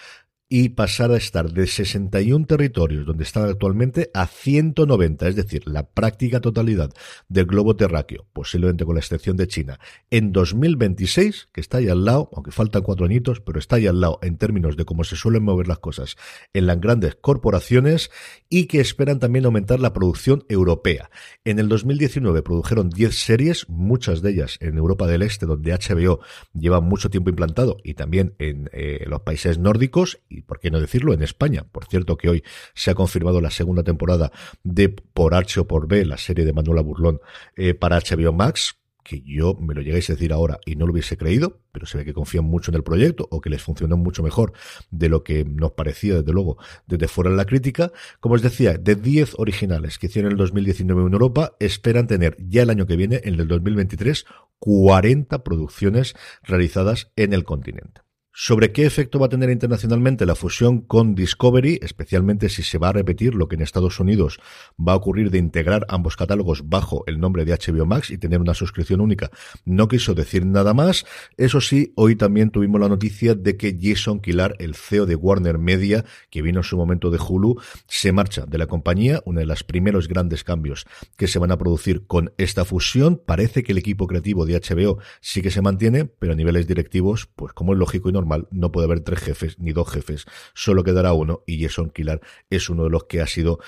y 0.53 0.71
pasar 0.71 1.13
a 1.13 1.17
estar 1.17 1.53
de 1.53 1.69
61 1.69 2.45
territorios 2.45 3.07
donde 3.07 3.23
están 3.23 3.49
actualmente 3.49 4.11
a 4.13 4.27
190, 4.27 5.29
es 5.29 5.37
decir, 5.37 5.63
la 5.69 5.89
práctica 5.89 6.41
totalidad 6.41 6.93
del 7.29 7.47
globo 7.47 7.77
terráqueo, 7.77 8.27
posiblemente 8.33 8.85
con 8.85 8.97
la 8.97 9.01
excepción 9.01 9.37
de 9.37 9.47
China, 9.47 9.79
en 10.11 10.33
2026, 10.33 11.51
que 11.53 11.61
está 11.61 11.79
ahí 11.79 11.89
al 11.89 12.05
lado, 12.05 12.31
aunque 12.35 12.51
faltan 12.51 12.83
cuatro 12.83 13.07
añitos, 13.07 13.41
pero 13.41 13.61
está 13.61 13.77
ahí 13.77 13.87
al 13.87 14.01
lado 14.01 14.19
en 14.23 14.39
términos 14.39 14.77
de 14.77 14.85
cómo 14.85 15.05
se 15.05 15.15
suelen 15.15 15.45
mover 15.45 15.69
las 15.69 15.79
cosas 15.79 16.17
en 16.53 16.67
las 16.67 16.81
grandes 16.81 17.15
corporaciones 17.15 18.11
y 18.49 18.67
que 18.67 18.81
esperan 18.81 19.21
también 19.21 19.45
aumentar 19.45 19.79
la 19.79 19.93
producción 19.93 20.45
europea. 20.49 21.11
En 21.45 21.61
el 21.61 21.69
2019 21.69 22.43
produjeron 22.43 22.91
10 22.91 23.15
series, 23.17 23.69
muchas 23.69 24.21
de 24.21 24.31
ellas 24.31 24.57
en 24.59 24.77
Europa 24.79 25.07
del 25.07 25.23
Este, 25.23 25.47
donde 25.47 25.73
HBO 25.73 26.19
lleva 26.55 26.81
mucho 26.81 27.09
tiempo 27.09 27.31
implantado 27.31 27.77
y 27.85 27.95
también 27.95 28.35
en 28.41 28.69
eh, 28.73 29.05
los 29.07 29.21
países 29.21 29.57
nórdicos 29.59 30.19
por 30.43 30.61
qué 30.61 30.71
no 30.71 30.81
decirlo, 30.81 31.13
en 31.13 31.23
España. 31.23 31.67
Por 31.71 31.87
cierto 31.87 32.17
que 32.17 32.29
hoy 32.29 32.45
se 32.75 32.91
ha 32.91 32.95
confirmado 32.95 33.41
la 33.41 33.51
segunda 33.51 33.83
temporada 33.83 34.33
de 34.63 34.89
Por 34.89 35.35
H 35.35 35.61
o 35.61 35.67
por 35.67 35.89
B, 35.89 36.05
la 36.05 36.19
serie 36.19 36.45
de 36.45 36.53
Manuela 36.53 36.83
Burlón, 36.83 37.21
eh, 37.57 37.75
para 37.75 37.99
HBO 37.99 38.33
Max, 38.33 38.81
que 39.03 39.23
yo 39.23 39.55
me 39.55 39.75
lo 39.75 39.83
llegáis 39.83 40.09
a 40.11 40.15
decir 40.15 40.33
ahora 40.33 40.59
y 40.65 40.77
no 40.77 40.87
lo 40.87 40.93
hubiese 40.93 41.17
creído, 41.17 41.61
pero 41.73 41.87
se 41.87 41.99
ve 41.99 42.05
que 42.05 42.13
confían 42.13 42.45
mucho 42.45 42.71
en 42.71 42.77
el 42.77 42.83
proyecto 42.83 43.27
o 43.31 43.41
que 43.41 43.51
les 43.51 43.63
funcionó 43.63 43.97
mucho 43.97 44.23
mejor 44.23 44.53
de 44.91 45.09
lo 45.09 45.25
que 45.25 45.45
nos 45.45 45.73
parecía, 45.73 46.17
desde 46.17 46.33
luego, 46.33 46.59
desde 46.87 47.09
fuera 47.09 47.31
de 47.31 47.37
la 47.37 47.45
crítica. 47.45 47.93
Como 48.21 48.35
os 48.35 48.43
decía, 48.43 48.75
de 48.75 48.95
10 48.95 49.35
originales 49.39 49.99
que 49.99 50.07
hicieron 50.07 50.31
en 50.31 50.33
el 50.33 50.39
2019 50.39 51.03
en 51.03 51.13
Europa, 51.13 51.57
esperan 51.59 52.07
tener 52.07 52.37
ya 52.39 52.63
el 52.63 52.71
año 52.71 52.87
que 52.87 52.97
viene, 52.97 53.21
en 53.25 53.41
el 53.41 53.49
2023, 53.49 54.27
40 54.59 55.43
producciones 55.43 56.15
realizadas 56.43 57.11
en 57.17 57.33
el 57.33 57.45
continente 57.45 58.03
sobre 58.33 58.73
qué 58.73 58.87
efecto 58.87 59.19
va 59.19 59.27
a 59.27 59.29
tener 59.29 59.51
internacionalmente 59.51 60.25
la 60.25 60.35
fusión 60.35 60.81
con 60.81 61.15
Discovery, 61.15 61.81
especialmente 61.83 62.49
si 62.49 62.63
se 62.63 62.79
va 62.79 62.91
a 62.91 62.93
repetir 62.93 63.35
lo 63.35 63.49
que 63.49 63.57
en 63.57 63.63
Estados 63.63 63.99
Unidos 63.99 64.39
va 64.79 64.93
a 64.93 64.97
ocurrir 64.97 65.31
de 65.31 65.39
integrar 65.39 65.85
ambos 65.89 66.17
catálogos 66.17 66.69
bajo 66.69 67.05
el 67.07 67.19
nombre 67.19 67.45
de 67.45 67.53
HBO 67.53 67.87
Max 67.87 68.11
y 68.11 68.19
tener 68.19 68.41
una 68.41 68.55
suscripción 68.55 69.01
única. 69.01 69.31
No 69.65 69.89
quiso 69.89 70.15
decir 70.15 70.47
nada 70.47 70.75
más. 70.75 71.05
Eso 71.37 71.61
sí, 71.61 71.93
hoy 71.97 72.17
también 72.17 72.51
tuvimos 72.51 72.81
la 72.81 72.89
noticia 72.89 73.35
de 73.35 73.57
que 73.57 73.77
Jason 73.81 74.21
Kilar, 74.21 74.55
el 74.59 74.75
CEO 74.75 75.07
de 75.07 75.17
Warner 75.17 75.59
Media, 75.59 76.05
que 76.31 76.43
vino 76.43 76.61
en 76.61 76.65
su 76.65 76.77
momento 76.77 77.11
de 77.11 77.19
Hulu, 77.19 77.61
se 77.87 78.13
marcha 78.13 78.47
de 78.47 78.59
la 78.59 78.67
compañía, 78.67 79.23
uno 79.25 79.41
de 79.41 79.47
los 79.47 79.65
primeros 79.65 80.09
grandes 80.09 80.45
cambios 80.45 80.87
que 81.17 81.27
se 81.27 81.39
van 81.39 81.51
a 81.51 81.59
producir 81.59 82.07
con 82.07 82.33
esta 82.39 82.65
fusión. 82.65 83.21
Parece 83.25 83.63
que 83.63 83.73
el 83.73 83.79
equipo 83.79 84.07
creativo 84.07 84.47
de 84.47 84.61
HBO 84.61 84.99
sí 85.21 85.43
que 85.43 85.51
se 85.51 85.63
mantiene, 85.63 86.05
pero 86.05 86.33
a 86.33 86.37
niveles 86.37 86.67
directivos, 86.67 87.29
pues 87.35 87.53
como 87.53 87.73
es 87.73 87.79
lógico 87.79 88.09
y 88.09 88.13
normal, 88.21 88.49
no 88.51 88.71
puede 88.71 88.87
haber 88.87 89.01
tres 89.01 89.21
jefes 89.21 89.59
ni 89.59 89.73
dos 89.73 89.91
jefes, 89.91 90.27
solo 90.55 90.85
quedará 90.85 91.13
uno 91.13 91.43
y 91.47 91.63
Jason 91.63 91.91
Kilar 91.91 92.21
es 92.51 92.69
uno 92.69 92.85
de 92.85 92.91
los 92.91 93.05
que 93.05 93.21
ha 93.21 93.27
sido 93.27 93.61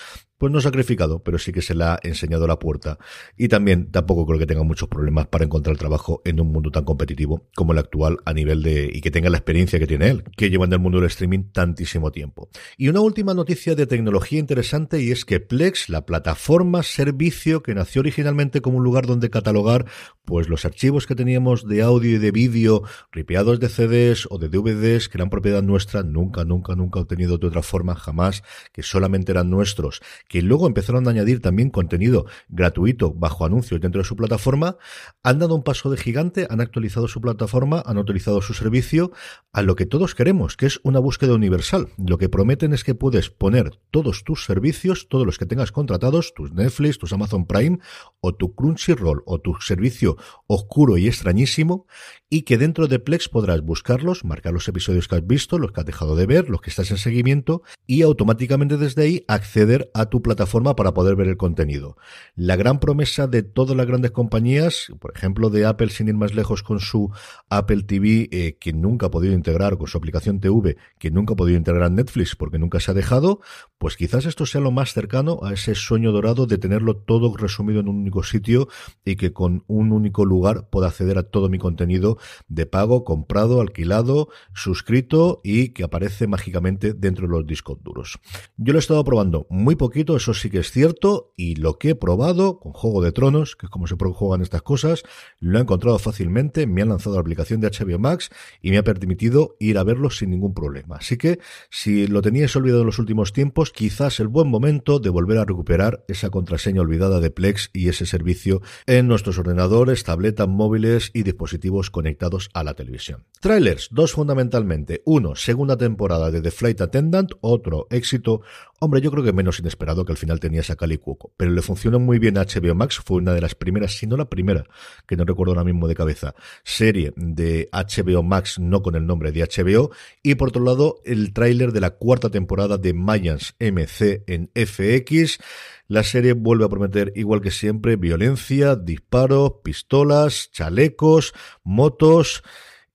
pues 0.43 0.51
no 0.51 0.61
sacrificado, 0.61 1.23
pero 1.23 1.39
sí 1.39 1.53
que 1.53 1.63
se 1.63 1.73
le 1.73 1.85
ha 1.85 2.01
enseñado 2.03 2.49
la 2.49 2.59
puerta. 2.59 2.99
Y 3.37 3.47
también 3.47 3.93
tampoco 3.93 4.27
creo 4.27 4.41
que 4.41 4.47
tenga 4.47 4.65
muchos 4.65 4.89
problemas 4.89 5.29
para 5.29 5.45
encontrar 5.45 5.77
trabajo 5.77 6.21
en 6.25 6.41
un 6.41 6.51
mundo 6.51 6.73
tan 6.73 6.85
competitivo 6.85 7.47
como 7.55 7.71
el 7.71 7.79
actual 7.79 8.19
a 8.25 8.33
nivel 8.33 8.61
de, 8.65 8.91
y 8.93 9.03
que 9.03 9.13
tenga 9.13 9.31
la 9.31 9.37
experiencia 9.37 9.79
que 9.79 9.87
tiene 9.87 10.09
él, 10.09 10.25
que 10.37 10.51
lleva 10.51 10.65
en 10.65 10.73
el 10.73 10.81
mundo 10.81 10.99
del 10.99 11.07
streaming 11.07 11.53
tantísimo 11.53 12.11
tiempo. 12.11 12.49
Y 12.77 12.89
una 12.89 12.99
última 12.99 13.35
noticia 13.35 13.77
de 13.77 13.87
tecnología 13.87 14.41
interesante 14.41 15.01
y 15.01 15.13
es 15.13 15.25
que 15.25 15.39
Plex, 15.39 15.89
la 15.89 16.07
plataforma 16.07 16.83
servicio 16.83 17.63
que 17.63 17.77
nació 17.77 18.01
originalmente 18.01 18.61
como 18.61 18.79
un 18.79 18.83
lugar 18.83 19.07
donde 19.07 19.31
catalogar 19.31 19.87
pues 20.25 20.49
los 20.49 20.65
archivos 20.65 21.07
que 21.07 21.15
teníamos 21.15 21.69
de 21.69 21.83
audio 21.83 22.17
y 22.17 22.19
de 22.19 22.33
vídeo 22.33 22.83
ripeados 23.13 23.61
de 23.61 23.69
CDs 23.69 24.27
o 24.29 24.39
de 24.39 24.49
DVDs 24.49 25.09
que 25.09 25.19
eran 25.19 25.31
propiedad 25.31 25.63
nuestra, 25.63 26.03
nunca, 26.03 26.45
nunca, 26.45 26.75
nunca 26.75 26.99
obtenido 26.99 27.39
de 27.39 27.47
otra 27.47 27.63
forma, 27.63 27.95
jamás, 27.95 28.43
que 28.73 28.83
solamente 28.83 29.31
eran 29.31 29.49
nuestros, 29.49 30.03
que 30.33 30.41
luego 30.41 30.67
empezaron 30.67 31.07
a 31.07 31.11
añadir 31.11 31.43
también 31.43 31.69
contenido 31.69 32.25
gratuito 32.49 33.13
bajo 33.13 33.45
anuncios 33.45 33.83
dentro 33.83 34.01
de 34.01 34.09
su 34.09 34.17
plataforma, 34.17 34.79
han 35.23 35.39
dado 35.39 35.55
un 35.55 35.63
paso 35.63 35.91
de 35.91 35.99
gigante, 35.99 36.47
han 36.49 36.63
actualizado 36.63 37.07
su 37.07 37.21
plataforma, 37.21 37.83
han 37.85 37.99
utilizado 37.99 38.41
su 38.41 38.55
servicio 38.55 39.13
a 39.53 39.61
lo 39.61 39.77
que 39.77 39.85
todos 39.85 40.15
queremos, 40.15 40.57
que 40.57 40.65
es 40.65 40.81
una 40.85 41.01
búsqueda 41.01 41.35
universal. 41.35 41.89
Lo 41.99 42.17
que 42.17 42.31
prometen 42.31 42.73
es 42.73 42.83
que 42.83 42.95
puedes 42.95 43.29
poner 43.29 43.79
todos 43.91 44.25
tus 44.25 44.47
servicios, 44.47 45.07
todos 45.11 45.27
los 45.27 45.37
que 45.37 45.45
tengas 45.45 45.71
contratados, 45.71 46.33
tus 46.33 46.51
Netflix, 46.51 46.97
tus 46.97 47.13
Amazon 47.13 47.45
Prime 47.45 47.81
o 48.21 48.35
tu 48.35 48.55
Crunchyroll 48.55 49.23
o 49.27 49.39
tu 49.39 49.57
servicio 49.61 50.17
oscuro 50.47 50.97
y 50.97 51.09
extrañísimo 51.09 51.85
y 52.31 52.45
que 52.45 52.57
dentro 52.57 52.89
de 52.89 53.01
Plex 53.01 53.29
podrás 53.29 53.61
buscarlos, 53.61 54.25
marcar 54.25 54.55
los 54.55 54.67
episodios 54.67 55.09
que 55.09 55.17
has 55.17 55.27
visto, 55.27 55.59
los 55.59 55.73
que 55.73 55.81
has 55.81 55.87
dejado 55.87 56.17
de 56.17 56.25
ver, 56.25 56.49
los 56.49 56.63
que 56.63 56.71
estás 56.71 56.91
en 56.91 56.97
seguimiento 56.97 57.63
y 57.87 58.01
automáticamente 58.01 58.79
desde 58.79 59.03
ahí 59.03 59.25
acceder 59.29 59.91
a 59.93 60.07
tu 60.07 60.22
plataforma 60.23 60.77
para 60.77 60.95
poder 60.95 61.17
ver 61.17 61.29
el 61.29 61.37
contenido. 61.37 61.97
La 62.35 62.57
gran 62.57 62.81
promesa 62.81 63.27
de 63.27 63.43
todas 63.43 63.77
las 63.77 63.87
grandes 63.87 64.13
compañías, 64.13 64.93
por 65.01 65.13
ejemplo 65.15 65.51
de 65.51 65.67
Apple 65.67 65.91
sin 65.91 66.09
ir 66.09 66.15
más 66.15 66.35
lejos 66.35 66.63
con 66.63 66.81
su 66.81 67.11
Apple 67.49 67.83
TV, 67.83 68.29
eh, 68.31 68.57
que 68.59 68.73
nunca 68.73 69.07
ha 69.07 69.11
podido 69.11 69.35
integrar, 69.35 69.77
con 69.77 69.87
su 69.87 69.99
aplicación 69.99 70.41
TV, 70.41 70.77
que 70.99 71.11
nunca 71.11 71.35
ha 71.35 71.37
podido 71.37 71.59
integrar 71.59 71.91
Netflix 71.91 72.37
porque 72.37 72.59
nunca 72.59 72.81
se 72.81 72.91
ha 72.91 72.95
dejado, 72.95 73.41
pues 73.79 73.97
quizás 73.97 74.27
esto 74.27 74.47
sea 74.47 74.61
lo 74.61 74.71
más 74.71 74.93
cercano 74.93 75.41
a 75.43 75.53
ese 75.53 75.75
sueño 75.75 76.13
dorado 76.13 76.47
de 76.47 76.59
tenerlo 76.59 76.97
todo 76.97 77.37
resumido 77.37 77.81
en 77.81 77.89
un 77.89 77.97
único 77.97 78.23
sitio 78.23 78.69
y 79.05 79.17
que 79.17 79.33
con 79.33 79.65
un 79.67 79.93
único 79.93 80.25
lugar 80.25 80.69
pueda 80.71 80.89
acceder 80.89 81.19
a 81.19 81.25
todo 81.25 81.49
mi 81.49 81.59
contenido 81.59 82.19
de 82.49 82.67
pago, 82.67 83.05
comprado, 83.05 83.61
alquilado, 83.61 84.29
suscrito 84.55 85.41
y 85.43 85.71
que 85.71 85.85
aparece 85.85 86.27
mágicamente 86.27 86.95
dentro 86.95 87.27
de 87.27 87.33
los 87.33 87.47
discos 87.47 87.79
duros. 87.83 88.19
Yo 88.57 88.73
lo 88.73 88.79
he 88.79 88.81
estado 88.81 89.05
probando 89.05 89.47
muy 89.51 89.77
poquito, 89.77 90.12
eso 90.17 90.35
sí 90.35 90.51
que 90.51 90.59
es 90.59 90.71
cierto, 90.71 91.33
y 91.37 91.57
lo 91.57 91.79
que 91.79 91.91
he 91.91 91.95
probado 91.95 92.59
con 92.59 92.73
Juego 92.73 93.03
de 93.03 93.13
Tronos, 93.13 93.57
que 93.57 93.67
es 93.67 93.71
como 93.71 93.87
se 93.87 93.97
juegan 93.97 94.43
estas 94.43 94.63
cosas, 94.63 95.03
lo 95.39 95.59
he 95.59 95.63
encontrado 95.63 95.99
fácilmente, 95.99 96.67
me 96.67 96.83
han 96.83 96.89
lanzado 96.89 97.17
la 97.17 97.21
aplicación 97.21 97.61
de 97.61 97.69
HBO 97.69 97.99
Max 97.99 98.31
y 98.61 98.71
me 98.71 98.79
ha 98.79 98.85
permitido 98.85 99.57
ir 99.59 99.79
a 99.79 99.85
verlo 99.85 100.11
sin 100.11 100.31
ningún 100.31 100.55
problema. 100.55 100.97
Así 100.97 101.17
que 101.17 101.39
si 101.71 102.07
lo 102.07 102.23
teníais 102.23 102.55
olvidado 102.57 102.81
en 102.81 102.87
los 102.87 102.99
últimos 102.99 103.33
tiempos, 103.33 103.73
quizás 103.73 104.21
el 104.21 104.29
buen 104.29 104.49
momento 104.49 104.99
de 104.99 105.11
volver 105.11 105.39
a 105.39 105.45
recuperar 105.45 106.05
esa 106.09 106.31
contraseña 106.31 106.81
olvidada 106.81 107.21
de 107.21 107.31
Plex 107.31 107.71
y 107.73 107.89
ese 107.89 108.07
servicio 108.07 108.63
en 108.87 109.09
nuestros 109.09 109.39
ordenadores, 109.39 110.05
tabletas, 110.05 110.49
móviles 110.49 111.11
y 111.15 111.23
dispositivos 111.23 111.91
conectados 111.91 112.51
a 112.55 112.65
la 112.65 112.75
televisión. 112.75 113.25
Trailers, 113.41 113.89
dos 113.91 114.13
fundamentalmente. 114.13 115.03
Uno, 115.05 115.37
segunda 115.37 115.77
temporada 115.77 116.31
de 116.31 116.41
The 116.41 116.51
Flight 116.51 116.81
Attendant, 116.81 117.33
otro 117.41 117.87
éxito. 117.91 118.43
Hombre, 118.85 119.01
yo 119.01 119.13
creo 119.13 119.23
que 119.23 119.33
menos 119.33 119.61
inesperado 119.61 120.05
que 120.05 120.11
al 120.11 120.19
final 120.19 120.41
tenía 120.41 120.59
esa 120.59 120.75
Cali 120.75 120.99
Cuoco, 120.99 121.33
pero 121.37 121.53
le 121.53 121.63
funcionó 121.63 122.01
muy 122.01 122.19
bien 122.19 122.37
a 122.37 122.43
HBO 122.43 122.75
Max, 122.75 122.99
fue 122.99 123.19
una 123.19 123.33
de 123.33 123.41
las 123.41 123.55
primeras, 123.55 123.93
si 123.93 124.09
no 124.09 124.17
la 124.17 124.29
primera, 124.29 124.65
que 125.07 125.15
no 125.15 125.25
recuerdo 125.25 125.53
ahora 125.53 125.63
mismo 125.63 125.87
de 125.87 125.95
cabeza, 125.95 126.35
serie 126.65 127.13
de 127.15 127.69
HBO 127.73 128.25
Max, 128.25 128.59
no 128.59 128.83
con 128.83 128.97
el 128.97 129.07
nombre 129.07 129.31
de 129.31 129.45
HBO, 129.45 129.93
y 130.25 130.35
por 130.35 130.49
otro 130.49 130.65
lado, 130.65 130.97
el 131.05 131.33
tráiler 131.33 131.71
de 131.71 131.81
la 131.81 131.91
cuarta 131.91 132.29
temporada 132.29 132.77
de 132.77 132.93
Mayans 132.93 133.55
MC 133.61 134.25
en 134.27 134.51
FX, 134.53 135.39
la 135.87 136.03
serie 136.03 136.33
vuelve 136.33 136.65
a 136.65 136.69
prometer, 136.69 137.13
igual 137.15 137.41
que 137.41 137.53
siempre, 137.53 137.95
violencia, 137.95 138.75
disparos, 138.75 139.61
pistolas, 139.63 140.51
chalecos, 140.51 141.35
motos, 141.63 142.43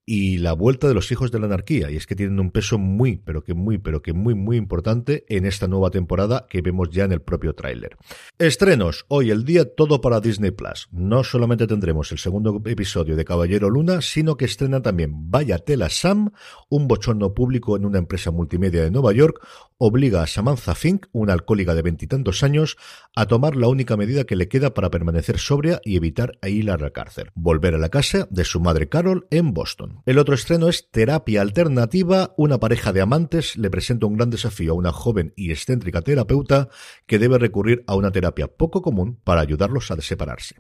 y 0.10 0.38
la 0.38 0.54
vuelta 0.54 0.88
de 0.88 0.94
los 0.94 1.12
hijos 1.12 1.32
de 1.32 1.40
la 1.40 1.48
anarquía. 1.48 1.92
Y 1.92 1.98
es 1.98 2.08
que 2.08 2.16
tienen 2.16 2.40
un 2.40 2.50
peso 2.50 2.78
muy, 2.78 3.18
pero 3.18 3.44
que 3.44 3.54
muy, 3.54 3.78
pero 3.78 4.02
que 4.02 4.14
muy, 4.14 4.36
muy 4.36 4.56
importante 4.56 5.26
en 5.28 5.46
esta 5.46 5.68
nueva 5.68 5.92
temporada 5.92 6.48
que 6.50 6.62
vemos 6.62 6.90
ya 6.92 7.04
en 7.04 7.12
el 7.12 7.22
propio 7.22 7.54
tráiler. 7.54 7.98
Estrenos. 8.40 9.06
Hoy 9.10 9.32
el 9.32 9.44
día 9.44 9.66
todo 9.76 10.00
para 10.00 10.22
Disney 10.22 10.52
Plus. 10.52 10.88
No 10.94 11.26
solamente 11.26 11.68
tendremos 11.68 12.10
el 12.14 12.20
segundo 12.20 12.62
episodio 12.66 13.18
de 13.18 13.26
Caballero 13.26 13.70
Luna, 13.70 14.02
sino 14.02 14.38
que 14.38 14.46
estrena 14.46 14.82
también 14.82 15.30
Vaya 15.30 15.60
Tela 15.60 15.90
Sam, 15.90 16.32
un 16.70 16.88
bochorno 16.88 17.34
público 17.34 17.76
en 17.76 17.86
una 17.86 18.00
empresa 18.00 18.32
multimedia 18.32 18.84
de 18.84 18.92
Nueva 18.92 19.12
York, 19.12 19.46
obliga 19.77 20.24
a 20.24 20.27
Samantha 20.27 20.75
Fink, 20.75 21.07
una 21.12 21.34
alcohólica 21.34 21.75
de 21.75 21.81
veintitantos 21.81 22.43
años, 22.43 22.77
a 23.15 23.25
tomar 23.25 23.55
la 23.55 23.67
única 23.67 23.98
medida 23.98 24.25
que 24.25 24.36
le 24.36 24.48
queda 24.48 24.74
para 24.74 24.89
permanecer 24.89 25.38
sobria 25.39 25.81
y 25.84 25.96
evitar 25.96 26.38
ir 26.43 26.69
a 26.72 26.77
la 26.77 26.91
cárcel. 26.91 27.31
Volver 27.36 27.75
a 27.75 27.77
la 27.77 27.89
casa 27.89 28.27
de 28.29 28.43
su 28.43 28.60
madre 28.60 28.89
Carol 28.89 29.27
en 29.31 29.53
Boston. 29.53 30.01
El 30.05 30.19
otro 30.19 30.36
estreno 30.36 30.69
es 30.69 30.89
Terapia 30.91 31.41
Alternativa. 31.41 32.34
Una 32.38 32.60
pareja 32.60 32.93
de 32.93 33.01
amantes 33.01 33.57
le 33.57 33.69
presenta 33.69 34.05
un 34.05 34.17
gran 34.17 34.29
desafío 34.29 34.74
a 34.74 34.75
una 34.75 34.91
joven 34.91 35.34
y 35.36 35.51
excéntrica 35.51 36.01
terapeuta 36.01 36.69
que 37.05 37.19
debe 37.19 37.38
recurrir 37.38 37.84
a 37.88 37.96
una 37.96 38.12
terapia 38.12 38.48
poco 38.48 38.81
común 38.81 39.19
para 39.24 39.41
ayudarlos 39.41 39.91
a 39.91 40.01
separarse. 40.01 40.55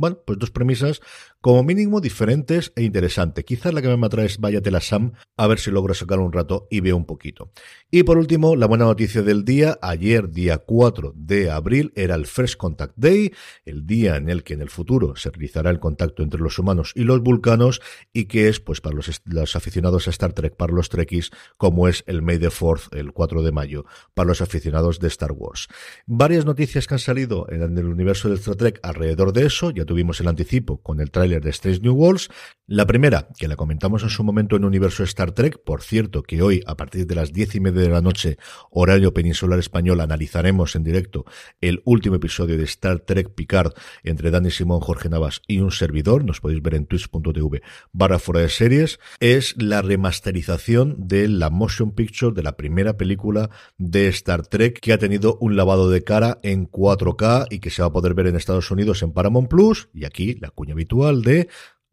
Bueno, 0.00 0.18
pues 0.24 0.38
dos 0.38 0.50
premisas 0.50 1.02
como 1.42 1.62
mínimo 1.62 2.00
diferentes 2.00 2.72
e 2.74 2.84
interesantes. 2.84 3.44
Quizás 3.44 3.74
la 3.74 3.82
que 3.82 3.94
me 3.94 4.06
atrae 4.06 4.24
es 4.24 4.38
Váyatela 4.38 4.80
Sam, 4.80 5.12
a 5.36 5.46
ver 5.46 5.58
si 5.58 5.70
logro 5.70 5.92
sacar 5.92 6.20
un 6.20 6.32
rato 6.32 6.66
y 6.70 6.80
veo 6.80 6.96
un 6.96 7.04
poquito. 7.04 7.52
Y 7.90 8.02
por 8.02 8.16
último, 8.16 8.56
la 8.56 8.64
buena 8.64 8.86
noticia 8.86 9.20
del 9.20 9.44
día. 9.44 9.78
Ayer, 9.82 10.30
día 10.30 10.56
4 10.56 11.12
de 11.14 11.50
abril, 11.50 11.92
era 11.96 12.14
el 12.14 12.24
First 12.24 12.56
Contact 12.56 12.94
Day, 12.96 13.34
el 13.66 13.86
día 13.86 14.16
en 14.16 14.30
el 14.30 14.42
que 14.42 14.54
en 14.54 14.62
el 14.62 14.70
futuro 14.70 15.16
se 15.16 15.30
realizará 15.30 15.68
el 15.68 15.80
contacto 15.80 16.22
entre 16.22 16.40
los 16.40 16.58
humanos 16.58 16.92
y 16.94 17.04
los 17.04 17.20
vulcanos 17.20 17.82
y 18.14 18.24
que 18.24 18.48
es, 18.48 18.58
pues, 18.58 18.80
para 18.80 18.96
los, 18.96 19.20
los 19.26 19.54
aficionados 19.54 20.08
a 20.08 20.10
Star 20.12 20.32
Trek, 20.32 20.56
para 20.56 20.72
los 20.72 20.88
Trekkies, 20.88 21.30
como 21.58 21.88
es 21.88 22.04
el 22.06 22.22
May 22.22 22.38
the 22.38 22.48
4 22.48 22.98
el 22.98 23.12
4 23.12 23.42
de 23.42 23.52
mayo, 23.52 23.84
para 24.14 24.28
los 24.28 24.40
aficionados 24.40 24.98
de 24.98 25.08
Star 25.08 25.32
Wars. 25.32 25.68
Varias 26.06 26.46
noticias 26.46 26.86
que 26.86 26.94
han 26.94 27.00
salido 27.00 27.46
en 27.50 27.76
el 27.76 27.84
universo 27.84 28.30
de 28.30 28.36
Star 28.36 28.56
Trek 28.56 28.80
alrededor 28.82 29.34
de 29.34 29.44
eso, 29.44 29.70
ya 29.70 29.84
tuvimos 29.90 30.20
el 30.20 30.28
anticipo 30.28 30.80
con 30.80 31.00
el 31.00 31.10
tráiler 31.10 31.42
de 31.42 31.50
Strange 31.50 31.80
New 31.80 31.94
Worlds. 31.94 32.28
La 32.68 32.86
primera, 32.86 33.26
que 33.36 33.48
la 33.48 33.56
comentamos 33.56 34.04
en 34.04 34.08
su 34.08 34.22
momento 34.22 34.54
en 34.54 34.64
Universo 34.64 35.02
Star 35.02 35.32
Trek, 35.32 35.60
por 35.64 35.82
cierto, 35.82 36.22
que 36.22 36.42
hoy 36.42 36.62
a 36.64 36.76
partir 36.76 37.08
de 37.08 37.16
las 37.16 37.32
diez 37.32 37.56
y 37.56 37.60
media 37.60 37.82
de 37.82 37.88
la 37.88 38.00
noche, 38.00 38.38
horario 38.70 39.12
peninsular 39.12 39.58
español, 39.58 40.00
analizaremos 40.00 40.76
en 40.76 40.84
directo 40.84 41.24
el 41.60 41.82
último 41.84 42.14
episodio 42.14 42.56
de 42.56 42.62
Star 42.62 43.00
Trek 43.00 43.34
Picard 43.34 43.72
entre 44.04 44.30
Dani 44.30 44.52
Simón, 44.52 44.78
Jorge 44.78 45.08
Navas 45.08 45.42
y 45.48 45.58
un 45.58 45.72
servidor. 45.72 46.24
Nos 46.24 46.40
podéis 46.40 46.62
ver 46.62 46.76
en 46.76 46.86
twitch.tv 46.86 47.60
barra 47.90 48.20
fuera 48.20 48.42
de 48.42 48.48
series. 48.48 49.00
Es 49.18 49.60
la 49.60 49.82
remasterización 49.82 50.94
de 51.08 51.26
la 51.26 51.50
motion 51.50 51.90
picture 51.90 52.32
de 52.32 52.44
la 52.44 52.56
primera 52.56 52.96
película 52.96 53.50
de 53.76 54.06
Star 54.06 54.46
Trek 54.46 54.78
que 54.78 54.92
ha 54.92 54.98
tenido 54.98 55.36
un 55.40 55.56
lavado 55.56 55.90
de 55.90 56.04
cara 56.04 56.38
en 56.44 56.70
4K 56.70 57.48
y 57.50 57.58
que 57.58 57.70
se 57.70 57.82
va 57.82 57.88
a 57.88 57.92
poder 57.92 58.14
ver 58.14 58.28
en 58.28 58.36
Estados 58.36 58.70
Unidos 58.70 59.02
en 59.02 59.10
Paramount 59.10 59.48
Plus 59.48 59.79
y 59.94 60.04
aquí 60.04 60.34
la 60.34 60.50
cuña 60.50 60.74
habitual 60.74 61.22
de 61.22 61.48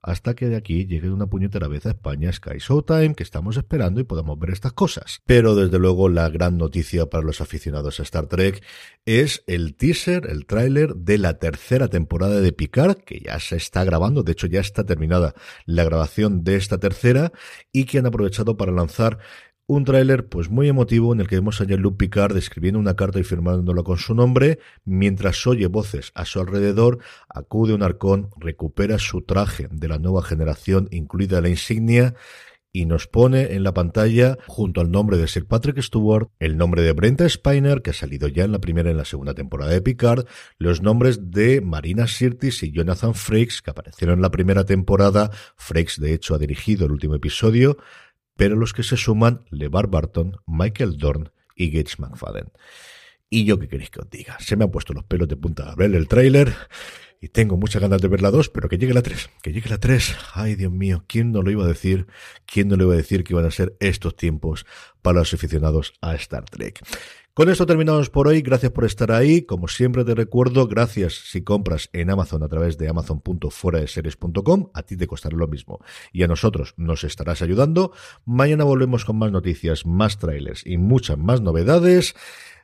hasta 0.08 0.36
que 0.36 0.48
de 0.48 0.56
aquí 0.56 0.86
llegue 0.86 1.12
una 1.12 1.28
puñetera 1.28 1.68
vez 1.68 1.86
a 1.86 1.90
España 1.90 2.32
Sky 2.32 2.60
Showtime, 2.60 3.14
que 3.14 3.24
estamos 3.24 3.58
esperando 3.58 4.00
y 4.00 4.06
podamos 4.06 4.40
ver 4.40 4.52
estas 4.52 4.72
cosas. 4.72 5.22
Pero 5.26 5.54
desde 5.54 5.80
luego 5.80 6.08
la 6.08 6.30
gran 6.30 6.58
noticia 6.58 7.08
para 7.08 7.26
los 7.26 7.42
aficionados 7.42 8.00
a 8.00 8.04
Star 8.04 8.28
Trek 8.28 8.64
es 9.06 9.44
el 9.48 9.76
teaser, 9.76 10.28
el 10.30 10.46
tráiler 10.46 10.96
de 10.96 11.18
la 11.18 11.40
tercera 11.40 11.90
temporada 11.90 12.40
de 12.40 12.54
Picard, 12.54 12.98
que 12.98 13.20
ya 13.20 13.40
se 13.40 13.58
está 13.58 13.84
grabando, 13.84 14.24
de 14.24 14.32
hecho 14.32 14.48
ya 14.48 14.62
está 14.62 14.86
terminada 14.86 15.34
la 15.66 15.84
grabación 15.84 16.46
de 16.46 16.56
esta 16.56 16.78
tercera, 16.78 17.34
y 17.74 17.84
que 17.84 18.00
han 18.00 18.06
aprovechado 18.06 18.56
para 18.56 18.72
lanzar 18.72 19.20
un 19.68 19.84
tráiler 19.84 20.28
pues 20.28 20.50
muy 20.50 20.70
emotivo 20.70 21.14
en 21.14 21.20
el 21.20 21.28
que 21.28 21.36
vemos 21.36 21.60
a 21.60 21.66
Jean-Luc 21.66 21.98
Picard 21.98 22.38
escribiendo 22.38 22.80
una 22.80 22.96
carta 22.96 23.20
y 23.20 23.24
firmándola 23.24 23.84
con 23.84 23.98
su 23.98 24.16
nombre, 24.16 24.60
mientras 24.86 25.46
oye 25.46 25.68
voces 25.68 26.12
a 26.16 26.24
su 26.24 26.40
alrededor, 26.40 27.00
acude 27.28 27.74
un 27.74 27.84
arcón, 27.84 28.30
recupera 28.38 28.98
su 28.98 29.22
traje 29.24 29.68
de 29.70 29.88
la 29.90 30.00
nueva 30.00 30.24
generación, 30.24 30.88
incluida 30.92 31.42
la 31.42 31.50
insignia, 31.50 32.16
y 32.72 32.86
nos 32.86 33.08
pone 33.08 33.56
en 33.56 33.64
la 33.64 33.74
pantalla, 33.74 34.38
junto 34.46 34.82
al 34.82 34.92
nombre 34.92 35.18
de 35.18 35.28
Sir 35.28 35.48
Patrick 35.48 35.82
Stewart, 35.82 36.30
el 36.40 36.58
nombre 36.58 36.84
de 36.84 36.92
Brenta 36.92 37.28
Spiner, 37.28 37.82
que 37.82 37.90
ha 37.90 37.94
salido 37.94 38.28
ya 38.28 38.44
en 38.44 38.52
la 38.52 38.60
primera 38.60 38.90
y 38.90 38.92
en 38.92 38.98
la 38.98 39.06
segunda 39.06 39.34
temporada 39.34 39.72
de 39.72 39.82
Picard, 39.82 40.26
los 40.60 40.82
nombres 40.82 41.32
de 41.32 41.60
Marina 41.62 42.08
Sirtis 42.08 42.62
y 42.64 42.72
Jonathan 42.72 43.16
Frakes, 43.16 43.62
que 43.64 43.72
aparecieron 43.72 44.20
en 44.20 44.22
la 44.22 44.32
primera 44.32 44.64
temporada. 44.64 45.32
Frakes, 45.56 46.00
de 46.00 46.14
hecho, 46.14 46.36
ha 46.36 46.38
dirigido 46.38 46.86
el 46.86 46.92
último 46.92 47.16
episodio 47.16 47.78
pero 48.38 48.56
los 48.56 48.72
que 48.72 48.84
se 48.84 48.96
suman 48.96 49.44
LeVar 49.50 49.88
Barton, 49.88 50.38
Michael 50.46 50.98
Dorn 50.98 51.32
y 51.56 51.72
Gates 51.72 52.00
McFadden. 52.00 52.52
Y 53.30 53.44
yo 53.44 53.60
qué 53.60 53.68
queréis 53.68 53.90
que 53.90 54.00
os 54.00 54.10
diga, 54.10 54.38
se 54.40 54.56
me 54.56 54.64
han 54.64 54.72
puesto 54.72 54.94
los 54.94 55.04
pelos 55.04 55.28
de 55.28 55.36
punta 55.36 55.70
a 55.70 55.76
ver 55.76 55.94
el 55.94 56.08
tráiler 56.08 56.56
y 57.20 57.30
tengo 57.30 57.58
muchas 57.58 57.82
ganas 57.82 58.02
de 58.02 58.08
ver 58.08 58.22
la 58.22 58.32
2, 58.32 58.50
pero 58.50 58.70
que 58.70 58.78
llegue 58.78 58.94
la 58.94 59.02
3, 59.02 59.30
que 59.42 59.52
llegue 59.52 59.70
la 59.70 59.80
3. 59.80 60.16
Ay, 60.34 60.56
Dios 60.56 60.72
mío, 60.72 61.04
¿quién 61.08 61.32
no 61.32 61.42
lo 61.42 61.52
iba 61.52 61.64
a 61.66 61.68
decir? 61.68 62.08
¿Quién 62.46 62.68
no 62.68 62.76
le 62.76 62.84
iba 62.84 62.94
a 62.94 62.98
decir 62.98 63.24
que 63.24 63.34
iban 63.34 63.46
a 63.46 63.52
ser 63.52 63.76
estos 63.80 64.16
tiempos 64.16 64.66
para 65.02 65.20
los 65.20 65.34
aficionados 65.34 65.94
a 66.02 66.16
Star 66.16 66.46
Trek? 66.46 66.82
Con 67.38 67.50
esto 67.50 67.68
terminamos 67.68 68.10
por 68.10 68.28
hoy. 68.28 68.42
Gracias 68.42 68.72
por 68.72 68.84
estar 68.84 69.12
ahí. 69.12 69.44
Como 69.44 69.68
siempre 69.68 70.04
te 70.04 70.16
recuerdo, 70.16 70.68
gracias 70.68 71.14
si 71.14 71.44
compras 71.44 71.88
en 71.94 72.10
Amazon 72.10 72.42
a 72.42 72.48
través 72.48 72.80
de 72.80 72.90
amazon.fueradeseries.com. 72.90 74.72
A 74.74 74.82
ti 74.82 74.98
te 74.98 75.06
costará 75.06 75.38
lo 75.38 75.48
mismo. 75.48 75.80
Y 76.12 76.24
a 76.24 76.28
nosotros 76.28 76.74
nos 76.78 77.04
estarás 77.04 77.44
ayudando. 77.44 77.92
Mañana 78.26 78.64
volvemos 78.64 79.06
con 79.06 79.20
más 79.20 79.32
noticias, 79.32 79.86
más 79.86 80.18
trailers 80.18 80.66
y 80.66 80.78
muchas 80.78 81.20
más 81.20 81.40
novedades. 81.42 82.16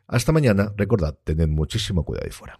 Hasta 0.07 0.31
mañana. 0.31 0.73
Recordad, 0.75 1.19
tened 1.23 1.49
muchísimo 1.49 2.03
cuidado 2.03 2.25
ahí 2.25 2.31
fuera. 2.31 2.59